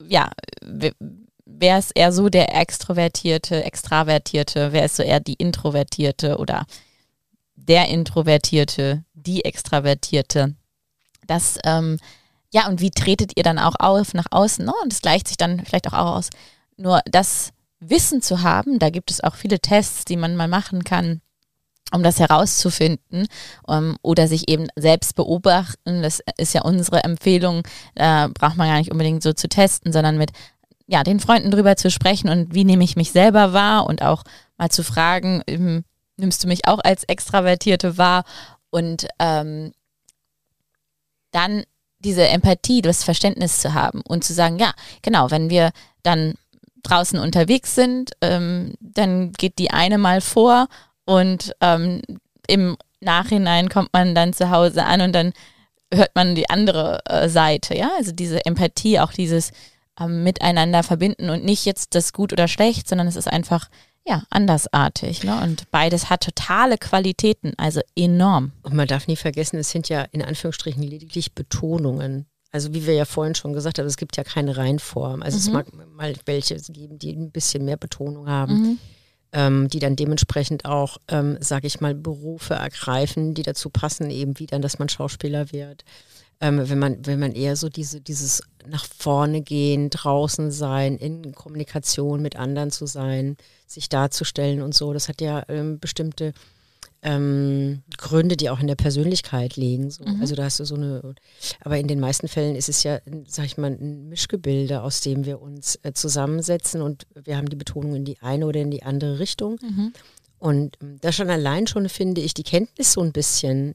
ja, 0.02 0.30
wer 1.44 1.78
ist 1.78 1.92
eher 1.94 2.12
so 2.12 2.28
der 2.28 2.54
Extrovertierte, 2.54 3.64
Extravertierte, 3.64 4.72
wer 4.72 4.84
ist 4.84 4.96
so 4.96 5.02
eher 5.02 5.20
die 5.20 5.34
Introvertierte 5.34 6.38
oder 6.38 6.66
der 7.56 7.88
Introvertierte, 7.88 9.04
die 9.14 9.44
Extravertierte. 9.44 10.54
Das, 11.26 11.58
ähm, 11.64 11.98
ja, 12.52 12.68
und 12.68 12.80
wie 12.80 12.90
tretet 12.90 13.32
ihr 13.36 13.42
dann 13.42 13.58
auch 13.58 13.74
auf 13.78 14.14
nach 14.14 14.26
außen? 14.30 14.64
Ne? 14.64 14.72
Und 14.82 14.92
das 14.92 15.02
gleicht 15.02 15.28
sich 15.28 15.36
dann 15.36 15.64
vielleicht 15.64 15.88
auch 15.88 16.16
aus. 16.16 16.30
Nur 16.76 17.00
das 17.06 17.50
Wissen 17.80 18.22
zu 18.22 18.42
haben, 18.42 18.78
da 18.78 18.90
gibt 18.90 19.10
es 19.10 19.22
auch 19.22 19.34
viele 19.34 19.60
Tests, 19.60 20.04
die 20.04 20.16
man 20.16 20.36
mal 20.36 20.48
machen 20.48 20.84
kann, 20.84 21.20
um 21.92 22.02
das 22.02 22.18
herauszufinden 22.18 23.26
um, 23.66 23.96
oder 24.02 24.28
sich 24.28 24.48
eben 24.48 24.68
selbst 24.76 25.14
beobachten. 25.14 26.02
Das 26.02 26.20
ist 26.36 26.54
ja 26.54 26.62
unsere 26.62 27.04
Empfehlung. 27.04 27.62
Da 27.94 28.28
braucht 28.28 28.56
man 28.56 28.68
gar 28.68 28.78
nicht 28.78 28.90
unbedingt 28.90 29.22
so 29.22 29.32
zu 29.32 29.48
testen, 29.48 29.92
sondern 29.92 30.18
mit 30.18 30.30
ja, 30.86 31.02
den 31.02 31.20
Freunden 31.20 31.50
drüber 31.50 31.76
zu 31.76 31.90
sprechen 31.90 32.28
und 32.28 32.54
wie 32.54 32.64
nehme 32.64 32.84
ich 32.84 32.96
mich 32.96 33.10
selber 33.10 33.52
wahr 33.52 33.86
und 33.86 34.02
auch 34.02 34.22
mal 34.58 34.68
zu 34.68 34.82
fragen, 34.82 35.42
eben, 35.46 35.84
nimmst 36.16 36.42
du 36.44 36.48
mich 36.48 36.66
auch 36.66 36.80
als 36.82 37.04
Extravertierte 37.04 37.98
wahr? 37.98 38.24
Und 38.70 39.06
ähm, 39.18 39.72
dann 41.30 41.64
diese 41.98 42.28
Empathie, 42.28 42.82
das 42.82 43.02
Verständnis 43.02 43.58
zu 43.60 43.74
haben 43.74 44.02
und 44.06 44.24
zu 44.24 44.34
sagen, 44.34 44.58
ja, 44.58 44.72
genau, 45.02 45.30
wenn 45.30 45.50
wir 45.50 45.70
dann 46.02 46.34
draußen 46.82 47.18
unterwegs 47.18 47.74
sind, 47.74 48.12
ähm, 48.20 48.74
dann 48.80 49.32
geht 49.32 49.58
die 49.58 49.70
eine 49.70 49.98
mal 49.98 50.20
vor 50.20 50.68
und 51.06 51.54
ähm, 51.60 52.02
im 52.46 52.76
Nachhinein 53.00 53.68
kommt 53.68 53.92
man 53.92 54.14
dann 54.14 54.32
zu 54.32 54.50
Hause 54.50 54.84
an 54.84 55.00
und 55.00 55.12
dann 55.12 55.32
hört 55.92 56.14
man 56.14 56.34
die 56.34 56.50
andere 56.50 57.00
äh, 57.06 57.28
Seite, 57.28 57.76
ja, 57.76 57.90
also 57.96 58.12
diese 58.12 58.44
Empathie, 58.44 59.00
auch 59.00 59.12
dieses 59.12 59.52
ähm, 59.98 60.22
Miteinander 60.24 60.82
verbinden 60.82 61.30
und 61.30 61.44
nicht 61.44 61.64
jetzt 61.64 61.94
das 61.94 62.12
gut 62.12 62.32
oder 62.32 62.48
schlecht, 62.48 62.88
sondern 62.88 63.06
es 63.06 63.16
ist 63.16 63.28
einfach 63.28 63.68
ja, 64.06 64.22
andersartig. 64.28 65.24
Ne? 65.24 65.40
Und 65.42 65.70
beides 65.70 66.10
hat 66.10 66.24
totale 66.24 66.76
Qualitäten, 66.76 67.54
also 67.56 67.80
enorm. 67.96 68.52
Und 68.62 68.74
man 68.74 68.86
darf 68.86 69.06
nie 69.06 69.16
vergessen, 69.16 69.56
es 69.56 69.70
sind 69.70 69.88
ja 69.88 70.02
in 70.12 70.22
Anführungsstrichen 70.22 70.82
lediglich 70.82 71.34
Betonungen. 71.34 72.26
Also 72.52 72.74
wie 72.74 72.86
wir 72.86 72.94
ja 72.94 73.06
vorhin 73.06 73.34
schon 73.34 73.54
gesagt 73.54 73.78
haben, 73.78 73.86
es 73.86 73.96
gibt 73.96 74.16
ja 74.16 74.22
keine 74.22 74.56
Reinform. 74.56 75.22
Also 75.22 75.36
mhm. 75.36 75.40
es 75.40 75.50
mag 75.50 75.66
mal 75.96 76.14
welche 76.26 76.56
geben, 76.56 76.98
die 76.98 77.12
ein 77.12 77.30
bisschen 77.30 77.64
mehr 77.64 77.78
Betonung 77.78 78.28
haben, 78.28 78.54
mhm. 78.54 78.78
ähm, 79.32 79.68
die 79.68 79.78
dann 79.78 79.96
dementsprechend 79.96 80.66
auch, 80.66 80.98
ähm, 81.08 81.38
sage 81.40 81.66
ich 81.66 81.80
mal, 81.80 81.94
Berufe 81.94 82.54
ergreifen, 82.54 83.32
die 83.32 83.42
dazu 83.42 83.70
passen, 83.70 84.10
eben 84.10 84.38
wie 84.38 84.46
dann, 84.46 84.60
dass 84.60 84.78
man 84.78 84.90
Schauspieler 84.90 85.50
wird. 85.50 85.82
Ähm, 86.40 86.68
wenn 86.68 86.78
man, 86.78 87.06
wenn 87.06 87.18
man 87.18 87.32
eher 87.32 87.56
so 87.56 87.68
diese, 87.68 88.00
dieses 88.00 88.42
nach 88.66 88.86
vorne 88.86 89.42
gehen, 89.42 89.90
draußen 89.90 90.50
sein, 90.50 90.96
in 90.96 91.32
Kommunikation 91.34 92.22
mit 92.22 92.36
anderen 92.36 92.70
zu 92.70 92.86
sein, 92.86 93.36
sich 93.66 93.88
darzustellen 93.88 94.62
und 94.62 94.74
so, 94.74 94.92
das 94.92 95.08
hat 95.08 95.20
ja 95.20 95.44
ähm, 95.48 95.78
bestimmte 95.78 96.32
ähm, 97.04 97.82
Gründe, 97.98 98.36
die 98.36 98.48
auch 98.48 98.60
in 98.60 98.66
der 98.66 98.76
Persönlichkeit 98.76 99.56
liegen. 99.56 99.90
So. 99.90 100.04
Mhm. 100.04 100.20
Also 100.20 100.34
da 100.34 100.44
hast 100.44 100.58
du 100.58 100.64
so 100.64 100.74
eine, 100.74 101.14
aber 101.60 101.78
in 101.78 101.86
den 101.86 102.00
meisten 102.00 102.28
Fällen 102.28 102.56
ist 102.56 102.70
es 102.70 102.82
ja, 102.82 102.98
sag 103.26 103.44
ich 103.44 103.58
mal, 103.58 103.72
ein 103.72 104.08
Mischgebilde, 104.08 104.82
aus 104.82 105.02
dem 105.02 105.26
wir 105.26 105.40
uns 105.40 105.78
äh, 105.82 105.92
zusammensetzen 105.92 106.80
und 106.80 107.06
wir 107.14 107.36
haben 107.36 107.50
die 107.50 107.56
Betonung 107.56 107.94
in 107.94 108.04
die 108.06 108.18
eine 108.20 108.46
oder 108.46 108.60
in 108.60 108.70
die 108.70 108.82
andere 108.82 109.18
Richtung. 109.18 109.58
Mhm. 109.60 109.92
Und 110.38 110.78
ähm, 110.82 110.96
das 111.02 111.14
schon 111.14 111.28
allein 111.30 111.66
schon 111.66 111.88
finde 111.90 112.22
ich 112.22 112.32
die 112.32 112.42
Kenntnis 112.42 112.94
so 112.94 113.02
ein 113.02 113.12
bisschen 113.12 113.74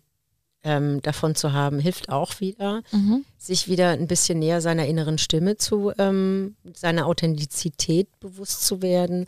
ähm, 0.63 1.01
davon 1.01 1.35
zu 1.35 1.53
haben, 1.53 1.79
hilft 1.79 2.09
auch 2.09 2.39
wieder, 2.39 2.81
mhm. 2.91 3.25
sich 3.37 3.67
wieder 3.67 3.89
ein 3.89 4.07
bisschen 4.07 4.39
näher 4.39 4.61
seiner 4.61 4.87
inneren 4.87 5.17
Stimme 5.17 5.57
zu, 5.57 5.91
ähm, 5.97 6.55
seiner 6.73 7.05
Authentizität 7.05 8.07
bewusst 8.19 8.65
zu 8.65 8.81
werden. 8.81 9.27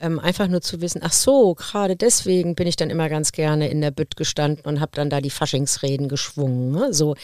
Ähm, 0.00 0.20
einfach 0.20 0.46
nur 0.46 0.60
zu 0.60 0.80
wissen, 0.80 1.00
ach 1.02 1.12
so, 1.12 1.54
gerade 1.54 1.96
deswegen 1.96 2.54
bin 2.54 2.68
ich 2.68 2.76
dann 2.76 2.90
immer 2.90 3.08
ganz 3.08 3.32
gerne 3.32 3.68
in 3.68 3.80
der 3.80 3.90
Bütt 3.90 4.16
gestanden 4.16 4.64
und 4.64 4.78
habe 4.80 4.92
dann 4.94 5.10
da 5.10 5.20
die 5.20 5.30
Faschingsreden 5.30 6.08
geschwungen. 6.08 6.70
Ne? 6.70 6.94
So, 6.94 7.16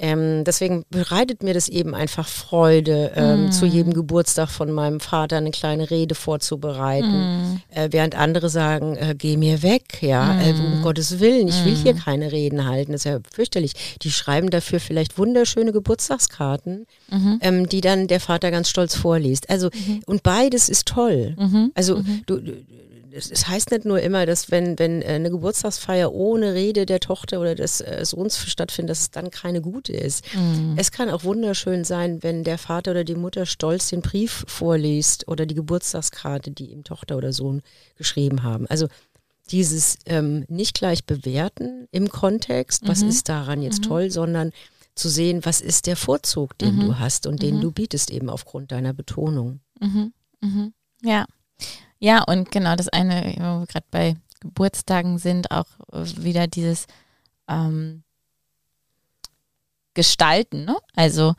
ähm, 0.00 0.44
deswegen 0.44 0.84
bereitet 0.90 1.42
mir 1.42 1.54
das 1.54 1.68
eben 1.68 1.94
einfach 1.94 2.28
Freude, 2.28 3.12
ähm, 3.16 3.46
mm. 3.46 3.52
zu 3.52 3.66
jedem 3.66 3.92
Geburtstag 3.92 4.48
von 4.48 4.70
meinem 4.70 5.00
Vater 5.00 5.36
eine 5.36 5.50
kleine 5.50 5.90
Rede 5.90 6.14
vorzubereiten, 6.14 7.08
mm. 7.08 7.62
äh, 7.70 7.88
während 7.90 8.14
andere 8.14 8.48
sagen, 8.48 8.96
äh, 8.96 9.14
geh 9.18 9.36
mir 9.36 9.62
weg, 9.62 10.00
ja, 10.00 10.34
mm. 10.34 10.40
äh, 10.40 10.50
um 10.50 10.82
Gottes 10.82 11.18
Willen, 11.18 11.48
ich 11.48 11.64
will 11.64 11.74
hier 11.74 11.94
mm. 11.94 11.98
keine 11.98 12.32
Reden 12.32 12.66
halten, 12.66 12.92
das 12.92 13.00
ist 13.00 13.10
ja 13.10 13.18
fürchterlich. 13.32 13.72
Die 14.02 14.10
schreiben 14.10 14.50
dafür 14.50 14.78
vielleicht 14.78 15.18
wunderschöne 15.18 15.72
Geburtstagskarten, 15.72 16.86
-hmm. 17.10 17.38
ähm, 17.40 17.68
die 17.68 17.80
dann 17.80 18.06
der 18.06 18.20
Vater 18.20 18.50
ganz 18.50 18.68
stolz 18.68 18.94
vorliest. 18.94 19.50
Also, 19.50 19.68
-hmm. 19.68 20.04
und 20.06 20.22
beides 20.22 20.68
ist 20.68 20.86
toll. 20.86 21.34
-hmm. 21.38 21.70
Also, 21.74 21.96
mhm. 21.96 22.22
du, 22.26 22.40
du 22.40 22.52
es 23.12 23.48
heißt 23.48 23.70
nicht 23.70 23.84
nur 23.84 24.00
immer, 24.00 24.26
dass 24.26 24.50
wenn, 24.50 24.78
wenn 24.78 25.02
äh, 25.02 25.06
eine 25.06 25.30
Geburtstagsfeier 25.30 26.12
ohne 26.12 26.54
Rede 26.54 26.86
der 26.86 27.00
Tochter 27.00 27.40
oder 27.40 27.54
des 27.54 27.80
äh, 27.80 28.04
Sohns 28.04 28.38
stattfindet, 28.38 28.90
dass 28.90 29.00
es 29.00 29.10
dann 29.10 29.30
keine 29.30 29.60
gute 29.60 29.92
ist. 29.92 30.24
Mhm. 30.34 30.74
Es 30.76 30.92
kann 30.92 31.10
auch 31.10 31.24
wunderschön 31.24 31.84
sein, 31.84 32.22
wenn 32.22 32.44
der 32.44 32.58
Vater 32.58 32.92
oder 32.92 33.04
die 33.04 33.14
Mutter 33.14 33.46
stolz 33.46 33.88
den 33.88 34.02
Brief 34.02 34.44
vorliest 34.46 35.28
oder 35.28 35.46
die 35.46 35.54
Geburtstagskarte, 35.54 36.50
die 36.50 36.70
ihm 36.70 36.84
Tochter 36.84 37.16
oder 37.16 37.32
Sohn 37.32 37.62
geschrieben 37.96 38.42
haben. 38.42 38.66
Also 38.66 38.88
dieses 39.50 39.98
ähm, 40.06 40.44
nicht 40.48 40.74
gleich 40.74 41.04
bewerten 41.04 41.88
im 41.90 42.08
Kontext, 42.10 42.86
was 42.86 43.02
mhm. 43.02 43.08
ist 43.08 43.28
daran 43.28 43.62
jetzt 43.62 43.80
mhm. 43.80 43.88
toll, 43.88 44.10
sondern 44.10 44.52
zu 44.94 45.08
sehen, 45.08 45.44
was 45.44 45.60
ist 45.60 45.86
der 45.86 45.96
Vorzug, 45.96 46.58
den 46.58 46.76
mhm. 46.76 46.80
du 46.80 46.98
hast 46.98 47.26
und 47.26 47.42
den 47.42 47.56
mhm. 47.56 47.60
du 47.60 47.72
bietest 47.72 48.10
eben 48.10 48.28
aufgrund 48.28 48.72
deiner 48.72 48.92
Betonung. 48.92 49.60
Mhm. 49.80 50.12
Ja. 51.02 51.26
Ja, 52.00 52.22
und 52.22 52.50
genau 52.52 52.76
das 52.76 52.88
eine, 52.88 53.34
wo 53.38 53.60
wir 53.60 53.66
gerade 53.66 53.86
bei 53.90 54.16
Geburtstagen 54.40 55.18
sind, 55.18 55.50
auch 55.50 55.66
wieder 55.92 56.46
dieses 56.46 56.86
ähm, 57.48 58.04
Gestalten. 59.94 60.64
Ne? 60.64 60.76
Also 60.94 61.34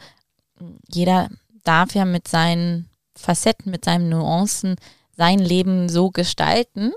jeder 0.89 1.29
darf 1.63 1.95
ja 1.95 2.05
mit 2.05 2.27
seinen 2.27 2.89
Facetten, 3.15 3.71
mit 3.71 3.85
seinen 3.85 4.09
Nuancen 4.09 4.75
sein 5.15 5.39
Leben 5.39 5.89
so 5.89 6.11
gestalten, 6.11 6.93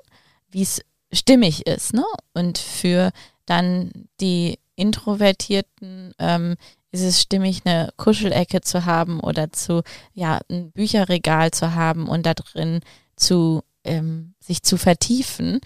wie 0.50 0.62
es 0.62 0.82
stimmig 1.12 1.66
ist. 1.66 1.94
Ne? 1.94 2.04
Und 2.34 2.58
für 2.58 3.12
dann 3.46 4.08
die 4.20 4.58
Introvertierten 4.76 6.14
ähm, 6.18 6.56
ist 6.92 7.02
es 7.02 7.20
stimmig, 7.20 7.62
eine 7.64 7.92
Kuschelecke 7.96 8.60
zu 8.60 8.84
haben 8.84 9.20
oder 9.20 9.52
zu, 9.52 9.82
ja, 10.14 10.40
ein 10.50 10.72
Bücherregal 10.72 11.50
zu 11.50 11.74
haben 11.74 12.08
und 12.08 12.26
da 12.26 12.34
drin 12.34 12.80
zu 13.22 13.62
ähm, 13.84 14.34
sich 14.40 14.62
zu 14.62 14.76
vertiefen. 14.76 15.60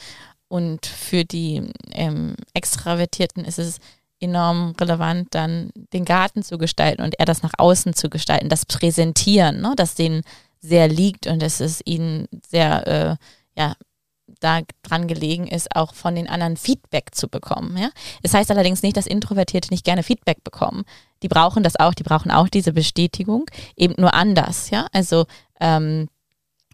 Und 0.48 0.86
für 0.86 1.24
die 1.24 1.62
ähm, 1.92 2.36
Extravertierten 2.54 3.44
ist 3.44 3.58
es 3.58 3.78
enorm 4.20 4.74
relevant, 4.80 5.34
dann 5.34 5.70
den 5.92 6.04
Garten 6.04 6.42
zu 6.42 6.56
gestalten 6.56 7.02
und 7.02 7.16
eher 7.18 7.26
das 7.26 7.42
nach 7.42 7.52
außen 7.58 7.94
zu 7.94 8.08
gestalten, 8.08 8.48
das 8.48 8.64
Präsentieren, 8.64 9.60
ne, 9.60 9.74
das 9.76 9.94
denen 9.94 10.22
sehr 10.60 10.88
liegt 10.88 11.26
und 11.26 11.42
es 11.42 11.60
ist 11.60 11.82
ihnen 11.84 12.26
sehr, 12.48 12.86
äh, 12.86 13.60
ja, 13.60 13.74
da 14.40 14.60
dran 14.82 15.06
gelegen 15.06 15.46
ist, 15.46 15.74
auch 15.76 15.94
von 15.94 16.14
den 16.14 16.28
anderen 16.28 16.56
Feedback 16.56 17.14
zu 17.14 17.28
bekommen. 17.28 17.76
Ja? 17.76 17.90
Es 18.22 18.34
heißt 18.34 18.50
allerdings 18.50 18.82
nicht, 18.82 18.96
dass 18.96 19.06
Introvertierte 19.06 19.70
nicht 19.70 19.84
gerne 19.84 20.02
Feedback 20.02 20.42
bekommen. 20.42 20.84
Die 21.22 21.28
brauchen 21.28 21.62
das 21.62 21.76
auch, 21.76 21.94
die 21.94 22.02
brauchen 22.02 22.30
auch 22.30 22.48
diese 22.48 22.72
Bestätigung, 22.72 23.48
eben 23.76 23.94
nur 23.98 24.14
anders. 24.14 24.70
Ja? 24.70 24.86
Also 24.92 25.26
ähm, 25.60 26.08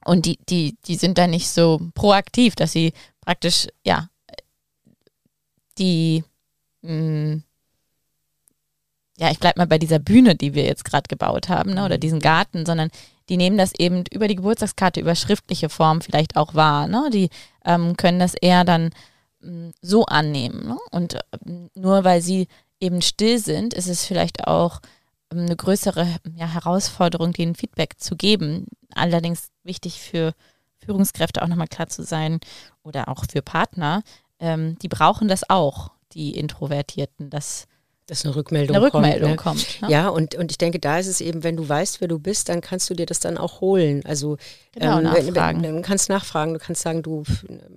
und 0.05 0.27
die, 0.27 0.39
die, 0.49 0.77
die 0.87 0.97
sind 0.97 1.19
da 1.19 1.27
nicht 1.27 1.49
so 1.49 1.81
proaktiv, 1.95 2.55
dass 2.55 2.73
sie 2.73 2.93
praktisch, 3.21 3.69
ja, 3.85 4.09
die, 5.79 6.25
mh, 6.83 6.93
mm, 6.93 7.43
ja, 9.19 9.31
ich 9.31 9.39
bleib 9.39 9.57
mal 9.57 9.67
bei 9.67 9.79
dieser 9.79 9.99
Bühne, 9.99 10.35
die 10.35 10.55
wir 10.55 10.65
jetzt 10.65 10.85
gerade 10.85 11.07
gebaut 11.09 11.49
haben, 11.49 11.75
ne, 11.75 11.85
oder 11.85 11.97
mhm. 11.97 12.01
diesen 12.01 12.21
Garten, 12.21 12.67
sondern 12.67 12.91
die 13.29 13.37
nehmen 13.37 13.57
das 13.57 13.73
eben 13.79 14.05
über 14.11 14.27
die 14.27 14.37
Geburtstagskarte, 14.37 15.01
über 15.01 15.15
schriftliche 15.15 15.69
Form 15.69 16.01
vielleicht 16.01 16.37
auch 16.37 16.55
wahr. 16.55 16.89
Ne? 16.89 17.09
Die 17.13 17.31
ähm, 17.65 17.97
können 17.97 18.19
das 18.19 18.35
eher 18.35 18.65
dann 18.65 18.91
mh, 19.41 19.69
mm, 19.69 19.75
so 19.81 20.05
annehmen. 20.07 20.67
Ne? 20.67 20.79
Und 20.91 21.15
äh, 21.15 21.21
nur 21.75 22.05
weil 22.05 22.21
sie 22.21 22.49
eben 22.81 23.01
still 23.01 23.39
sind, 23.39 23.75
ist 23.75 23.89
es 23.89 24.05
vielleicht 24.05 24.49
auch 24.49 24.81
eine 25.41 25.57
größere 25.57 26.07
ja, 26.35 26.47
Herausforderung, 26.47 27.33
denen 27.33 27.55
Feedback 27.55 27.95
zu 27.99 28.17
geben. 28.17 28.67
Allerdings 28.95 29.51
wichtig 29.63 30.01
für 30.01 30.33
Führungskräfte 30.79 31.43
auch 31.43 31.49
nochmal 31.49 31.69
klar 31.69 31.89
zu 31.89 32.03
sein 32.03 32.41
oder 32.83 33.09
auch 33.09 33.25
für 33.31 33.43
Partner, 33.43 34.03
ähm, 34.39 34.77
die 34.79 34.89
brauchen 34.89 35.29
das 35.29 35.49
auch, 35.49 35.93
die 36.13 36.37
Introvertierten, 36.37 37.31
dass 37.31 37.67
dass 38.07 38.25
eine 38.25 38.35
Rückmeldung, 38.35 38.77
eine 38.77 38.87
Rückmeldung 38.87 39.37
kommt. 39.37 39.59
Ne? 39.59 39.65
kommt 39.65 39.83
ne? 39.83 39.91
Ja, 39.91 40.09
und, 40.09 40.35
und 40.35 40.51
ich 40.51 40.59
denke, 40.59 40.81
da 40.81 40.99
ist 40.99 41.07
es 41.07 41.21
eben, 41.21 41.45
wenn 41.45 41.57
du 41.57 41.69
weißt, 41.69 42.01
wer 42.01 42.09
du 42.09 42.19
bist, 42.19 42.49
dann 42.49 42.61
kannst 42.61 42.91
du 42.91 42.95
dir 42.95 43.07
das 43.07 43.21
dann 43.21 43.39
auch 43.39 43.61
holen. 43.61 44.03
Also 44.05 44.39
genau, 44.73 44.99
ähm, 44.99 45.05
nachfragen. 45.05 45.63
du 45.63 45.83
kannst 45.83 46.09
nachfragen, 46.09 46.53
du 46.53 46.59
kannst 46.59 46.83
sagen, 46.83 47.03
du, 47.03 47.23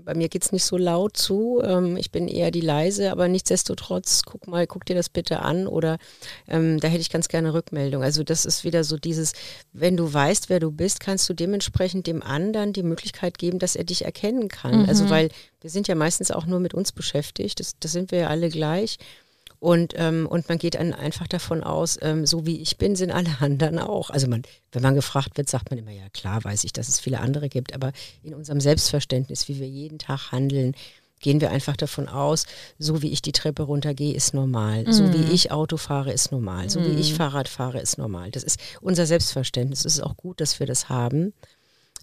bei 0.04 0.16
mir 0.16 0.28
geht 0.28 0.44
es 0.44 0.52
nicht 0.52 0.66
so 0.66 0.78
laut 0.78 1.16
zu, 1.16 1.62
ähm, 1.64 1.96
ich 1.96 2.12
bin 2.12 2.28
eher 2.28 2.50
die 2.50 2.62
leise, 2.62 3.12
aber 3.12 3.28
nichtsdestotrotz, 3.28 4.24
guck 4.26 4.48
mal, 4.48 4.66
guck 4.66 4.86
dir 4.86 4.96
das 4.96 5.10
bitte 5.10 5.42
an 5.42 5.68
oder 5.68 6.00
ähm, 6.48 6.80
da 6.80 6.88
hätte 6.88 7.02
ich 7.02 7.12
ganz 7.12 7.28
gerne 7.28 7.54
Rückmeldung. 7.54 8.02
Also 8.02 8.24
das 8.24 8.46
ist 8.46 8.64
wieder 8.64 8.84
so 8.84 8.98
dieses, 8.98 9.34
wenn 9.74 9.96
du 9.96 10.12
weißt, 10.12 10.50
wer 10.50 10.60
du 10.60 10.72
bist, 10.72 11.02
kannst 11.02 11.30
du 11.30 11.36
dementsprechend 11.36 12.08
dem 12.08 12.24
anderen 12.24 12.74
die 12.74 12.84
Möglichkeit 12.84 13.38
geben, 13.38 13.60
dass 13.60 13.76
er 13.76 13.84
dich 13.84 14.06
erkennen 14.06 14.48
kann. 14.48 14.82
Mhm. 14.82 14.90
Also 14.90 15.10
weil 15.12 15.30
wir 15.62 15.70
sind 15.70 15.88
ja 15.88 15.96
meistens 15.96 16.32
auch 16.32 16.46
nur 16.46 16.60
mit 16.60 16.74
uns 16.74 16.92
beschäftigt, 16.92 17.60
das, 17.60 17.78
das 17.80 17.92
sind 17.92 18.12
wir 18.12 18.20
ja 18.20 18.28
alle 18.28 18.50
gleich. 18.50 18.98
Und, 19.60 19.94
ähm, 19.96 20.28
und 20.28 20.50
man 20.50 20.58
geht 20.58 20.76
dann 20.76 20.94
einfach 20.94 21.28
davon 21.28 21.64
aus, 21.64 21.98
ähm, 22.02 22.26
so 22.26 22.46
wie 22.46 22.62
ich 22.62 22.78
bin, 22.78 22.96
sind 22.96 23.12
alle 23.12 23.38
anderen 23.40 23.80
auch. 23.80 24.10
Also 24.10 24.28
man, 24.28 24.44
wenn 24.72 24.82
man 24.82 24.96
gefragt 24.96 25.38
wird, 25.38 25.50
sagt 25.50 25.72
man 25.72 25.80
immer, 25.80 25.92
ja 25.92 26.10
klar 26.14 26.44
weiß 26.44 26.64
ich, 26.64 26.74
dass 26.74 26.88
es 26.88 27.00
viele 27.00 27.20
andere 27.20 27.50
gibt, 27.50 27.74
aber 27.74 27.92
in 28.24 28.34
unserem 28.34 28.60
Selbstverständnis, 28.60 29.48
wie 29.48 29.60
wir 29.60 29.68
jeden 29.68 30.00
Tag 30.00 30.32
handeln, 30.32 30.76
gehen 31.20 31.42
wir 31.42 31.50
einfach 31.50 31.76
davon 31.76 32.08
aus, 32.08 32.46
so 32.78 33.02
wie 33.02 33.12
ich 33.12 33.22
die 33.22 33.32
Treppe 33.32 33.64
runtergehe, 33.64 34.14
ist 34.14 34.34
normal. 34.34 34.86
So 34.92 35.12
wie 35.14 35.34
ich 35.34 35.52
Auto 35.52 35.78
fahre, 35.78 36.12
ist 36.12 36.32
normal. 36.32 36.70
So 36.70 36.82
wie 36.82 37.00
ich 37.00 37.16
Fahrrad 37.16 37.48
fahre, 37.48 37.80
ist 37.80 37.98
normal. 37.98 38.30
Das 38.32 38.44
ist 38.44 38.60
unser 38.82 39.06
Selbstverständnis. 39.06 39.86
Es 39.86 39.96
ist 39.96 40.02
auch 40.02 40.18
gut, 40.18 40.40
dass 40.40 40.60
wir 40.60 40.68
das 40.68 40.90
haben. 40.90 41.34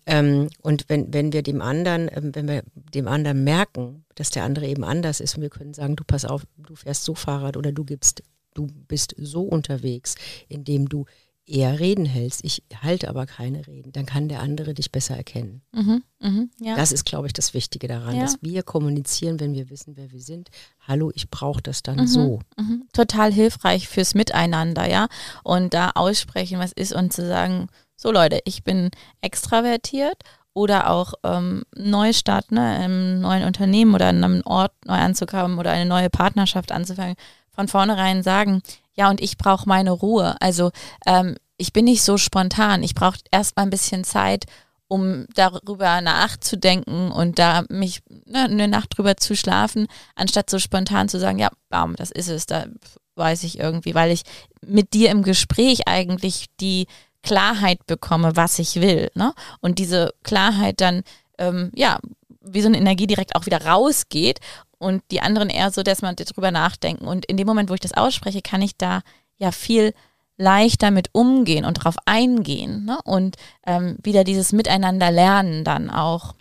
Ähm, 0.06 0.48
und 0.60 0.86
wenn, 0.88 1.12
wenn 1.12 1.32
wir 1.32 1.42
dem 1.42 1.62
anderen, 1.62 2.10
ähm, 2.12 2.34
wenn 2.34 2.48
wir 2.48 2.62
dem 2.74 3.08
anderen 3.08 3.44
merken, 3.44 4.04
dass 4.14 4.30
der 4.30 4.44
andere 4.44 4.66
eben 4.66 4.84
anders 4.84 5.20
ist 5.20 5.36
und 5.36 5.42
wir 5.42 5.50
können 5.50 5.74
sagen, 5.74 5.96
du 5.96 6.04
pass 6.04 6.24
auf, 6.24 6.44
du 6.56 6.74
fährst 6.74 7.04
so 7.04 7.14
Fahrrad 7.14 7.56
oder 7.56 7.72
du 7.72 7.84
gibst, 7.84 8.22
du 8.54 8.66
bist 8.88 9.14
so 9.18 9.42
unterwegs, 9.42 10.16
indem 10.48 10.88
du 10.88 11.06
eher 11.44 11.80
Reden 11.80 12.06
hältst, 12.06 12.44
ich 12.44 12.62
halte 12.82 13.08
aber 13.08 13.26
keine 13.26 13.66
Reden, 13.66 13.92
dann 13.92 14.06
kann 14.06 14.28
der 14.28 14.40
andere 14.40 14.74
dich 14.74 14.92
besser 14.92 15.16
erkennen. 15.16 15.62
Mhm, 15.72 16.02
mhm, 16.20 16.50
ja. 16.60 16.76
Das 16.76 16.92
ist, 16.92 17.04
glaube 17.04 17.26
ich, 17.26 17.32
das 17.32 17.52
Wichtige 17.52 17.88
daran, 17.88 18.14
Ja. 18.14 18.22
dass 18.22 18.38
wir 18.42 18.62
kommunizieren, 18.62 19.40
wenn 19.40 19.52
wir 19.52 19.68
wissen, 19.68 19.96
wer 19.96 20.12
wir 20.12 20.20
sind. 20.20 20.50
Hallo, 20.86 21.10
ich 21.14 21.30
brauche 21.30 21.60
das 21.60 21.82
dann 21.82 22.06
so. 22.06 22.40
Mhm. 22.56 22.84
Total 22.92 23.32
hilfreich 23.32 23.88
fürs 23.88 24.14
Miteinander, 24.14 24.88
ja. 24.88 25.08
Und 25.42 25.74
da 25.74 25.90
aussprechen, 25.94 26.60
was 26.60 26.70
ist 26.72 26.94
und 26.94 27.12
zu 27.12 27.26
sagen, 27.26 27.66
so 27.96 28.10
Leute, 28.10 28.40
ich 28.44 28.64
bin 28.64 28.90
extravertiert 29.20 30.22
oder 30.54 30.90
auch 30.90 31.14
ähm, 31.24 31.62
Neustart, 31.74 32.52
ne, 32.52 32.84
im 32.84 33.20
neuen 33.20 33.44
Unternehmen 33.44 33.94
oder 33.94 34.10
in 34.10 34.22
einem 34.22 34.42
Ort 34.44 34.72
neu 34.84 34.94
anzukommen 34.94 35.58
oder 35.58 35.70
eine 35.70 35.86
neue 35.86 36.10
Partnerschaft 36.10 36.72
anzufangen, 36.72 37.16
von 37.50 37.68
vornherein 37.68 38.22
sagen, 38.22 38.62
ja, 38.94 39.08
und 39.08 39.20
ich 39.20 39.38
brauche 39.38 39.68
meine 39.68 39.90
Ruhe. 39.90 40.36
Also 40.40 40.70
ähm, 41.06 41.36
ich 41.56 41.72
bin 41.72 41.84
nicht 41.84 42.02
so 42.02 42.18
spontan. 42.18 42.82
Ich 42.82 42.94
brauche 42.94 43.18
erst 43.30 43.56
mal 43.56 43.62
ein 43.62 43.70
bisschen 43.70 44.04
Zeit, 44.04 44.46
um 44.88 45.26
darüber 45.34 46.00
nachzudenken 46.02 47.10
und 47.10 47.38
da 47.38 47.64
mich 47.70 48.02
ne, 48.26 48.44
eine 48.44 48.68
Nacht 48.68 48.96
drüber 48.96 49.16
zu 49.16 49.34
schlafen, 49.34 49.86
anstatt 50.16 50.50
so 50.50 50.58
spontan 50.58 51.08
zu 51.08 51.18
sagen, 51.18 51.38
ja, 51.38 51.48
bam, 51.70 51.96
das 51.96 52.10
ist 52.10 52.28
es, 52.28 52.44
da 52.44 52.66
weiß 53.14 53.44
ich 53.44 53.58
irgendwie, 53.58 53.94
weil 53.94 54.10
ich 54.10 54.22
mit 54.66 54.92
dir 54.92 55.10
im 55.10 55.22
Gespräch 55.22 55.88
eigentlich 55.88 56.46
die 56.60 56.86
Klarheit 57.22 57.86
bekomme, 57.86 58.36
was 58.36 58.58
ich 58.58 58.80
will. 58.80 59.10
Ne? 59.14 59.32
Und 59.60 59.78
diese 59.78 60.12
Klarheit 60.22 60.80
dann, 60.80 61.02
ähm, 61.38 61.70
ja, 61.74 61.98
wie 62.40 62.60
so 62.60 62.68
eine 62.68 62.78
Energie 62.78 63.06
direkt 63.06 63.36
auch 63.36 63.46
wieder 63.46 63.64
rausgeht 63.64 64.40
und 64.78 65.02
die 65.10 65.20
anderen 65.20 65.48
eher 65.48 65.70
so, 65.70 65.82
dass 65.82 66.02
man 66.02 66.16
darüber 66.16 66.50
nachdenken. 66.50 67.06
Und 67.06 67.24
in 67.26 67.36
dem 67.36 67.46
Moment, 67.46 67.70
wo 67.70 67.74
ich 67.74 67.80
das 67.80 67.94
ausspreche, 67.94 68.42
kann 68.42 68.62
ich 68.62 68.76
da 68.76 69.02
ja 69.38 69.52
viel 69.52 69.94
leichter 70.36 70.90
mit 70.90 71.10
umgehen 71.12 71.64
und 71.64 71.74
drauf 71.74 71.96
eingehen 72.04 72.84
ne? 72.84 72.98
und 73.04 73.36
ähm, 73.66 73.96
wieder 74.02 74.24
dieses 74.24 74.52
Miteinander 74.52 75.10
lernen 75.10 75.64
dann 75.64 75.90
auch. 75.90 76.34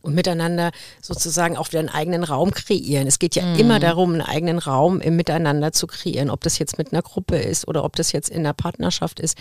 Und 0.00 0.14
miteinander 0.14 0.70
sozusagen 1.02 1.56
auch 1.56 1.68
wieder 1.68 1.80
einen 1.80 1.90
eigenen 1.90 2.24
Raum 2.24 2.52
kreieren. 2.52 3.06
Es 3.06 3.18
geht 3.18 3.34
ja 3.36 3.54
immer 3.56 3.78
darum, 3.78 4.12
einen 4.12 4.22
eigenen 4.22 4.58
Raum 4.58 5.00
im 5.00 5.16
Miteinander 5.16 5.72
zu 5.72 5.86
kreieren, 5.86 6.30
ob 6.30 6.40
das 6.42 6.58
jetzt 6.58 6.78
mit 6.78 6.92
einer 6.92 7.02
Gruppe 7.02 7.36
ist 7.36 7.68
oder 7.68 7.84
ob 7.84 7.94
das 7.96 8.12
jetzt 8.12 8.30
in 8.30 8.38
einer 8.38 8.54
Partnerschaft 8.54 9.20
ist. 9.20 9.36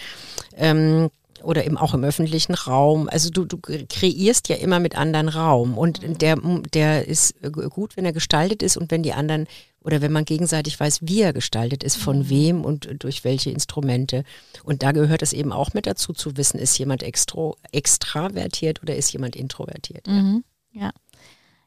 Ähm, 0.58 1.10
oder 1.46 1.66
eben 1.66 1.78
auch 1.78 1.94
im 1.94 2.04
öffentlichen 2.04 2.54
Raum. 2.54 3.08
Also 3.10 3.30
du, 3.30 3.46
du 3.46 3.58
kreierst 3.58 4.50
ja 4.50 4.56
immer 4.56 4.80
mit 4.80 4.96
anderen 4.96 5.30
Raum 5.30 5.78
und 5.78 6.02
der, 6.22 6.38
der 6.74 7.08
ist 7.08 7.36
gut, 7.70 7.96
wenn 7.98 8.06
er 8.06 8.14
gestaltet 8.14 8.64
ist 8.64 8.78
und 8.78 8.92
wenn 8.92 9.04
die 9.04 9.14
anderen 9.14 9.48
oder 9.86 10.02
wenn 10.02 10.12
man 10.12 10.26
gegenseitig 10.26 10.80
weiß, 10.80 11.02
wie 11.04 11.22
er 11.22 11.32
gestaltet 11.32 11.84
ist, 11.84 11.96
von 11.96 12.28
wem 12.28 12.66
und 12.66 13.04
durch 13.04 13.24
welche 13.24 13.52
Instrumente. 13.52 14.24
Und 14.64 14.82
da 14.82 14.92
gehört 14.92 15.22
es 15.22 15.32
eben 15.32 15.54
auch 15.54 15.76
mit 15.76 15.86
dazu 15.86 16.12
zu 16.12 16.38
wissen, 16.38 16.60
ist 16.60 16.78
jemand 16.80 17.04
extro, 17.04 17.56
extravertiert 17.72 18.82
oder 18.82 18.96
ist 18.96 19.14
jemand 19.14 19.36
introvertiert. 19.36 20.08
Mhm. 20.08 20.44
Ja. 20.72 20.92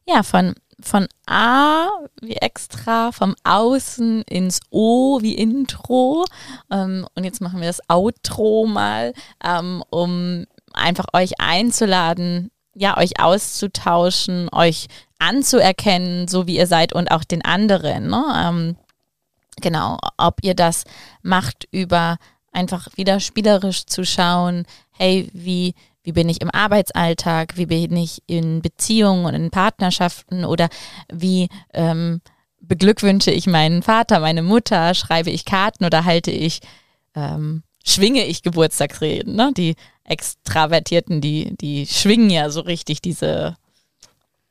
Ja, 0.05 0.25
von, 0.25 0.55
von 0.81 1.09
A 1.27 1.89
wie 2.21 2.37
extra, 2.37 3.13
vom 3.13 3.35
Außen 3.45 4.23
ins 4.23 4.61
O 4.71 5.21
wie 5.21 5.35
Intro. 5.35 6.25
Ähm, 6.71 7.07
und 7.15 7.25
jetzt 7.25 7.41
machen 7.41 7.61
wir 7.61 7.67
das 7.67 7.81
Outro 7.89 8.67
mal, 8.67 9.13
ähm, 9.45 9.83
um 9.91 10.47
einfach 10.73 11.07
euch 11.13 11.41
einzuladen, 11.41 12.51
ja, 12.75 12.97
euch 12.97 13.21
auszutauschen, 13.21 14.49
euch 14.53 14.87
anzuerkennen, 15.19 16.29
so 16.29 16.47
wie 16.47 16.57
ihr 16.57 16.67
seid 16.67 16.93
und 16.93 17.11
auch 17.11 17.25
den 17.25 17.45
anderen. 17.45 18.09
Ne? 18.09 18.25
Ähm, 18.37 18.77
genau, 19.61 19.99
ob 20.17 20.39
ihr 20.43 20.55
das 20.55 20.85
macht 21.23 21.67
über 21.73 22.19
einfach 22.53 22.89
wieder 22.97 23.21
spielerisch 23.21 23.87
zu 23.87 24.05
schauen, 24.05 24.65
hey, 24.91 25.29
wie, 25.33 25.75
wie 26.09 26.13
bin 26.13 26.31
ich 26.31 26.41
im 26.41 26.51
Arbeitsalltag, 26.51 27.59
wie 27.59 27.67
bin 27.67 27.95
ich 27.95 28.23
in 28.27 28.63
Beziehungen 28.63 29.27
und 29.27 29.35
in 29.35 29.51
Partnerschaften? 29.51 30.47
Oder 30.47 30.71
wie 31.13 31.51
ähm, 31.75 32.23
beglückwünsche 32.63 33.31
ich 33.31 33.47
meinen 33.47 33.83
Vater, 33.83 34.19
meine 34.21 34.41
Mutter, 34.41 34.95
schreibe 34.95 35.29
ich 35.29 35.45
Karten 35.45 35.85
oder 35.85 36.07
halte 36.07 36.31
ich, 36.31 36.61
ähm, 37.15 37.63
schwinge 37.85 38.25
ich 38.25 38.41
Geburtstagsreden, 38.41 39.37
ne? 39.37 39.53
Die 39.55 39.77
Extravertierten, 40.05 41.21
die, 41.21 41.55
die 41.59 41.87
schwingen 41.87 42.31
ja 42.31 42.49
so 42.49 42.63
richtig 42.63 43.03
diese 43.03 43.59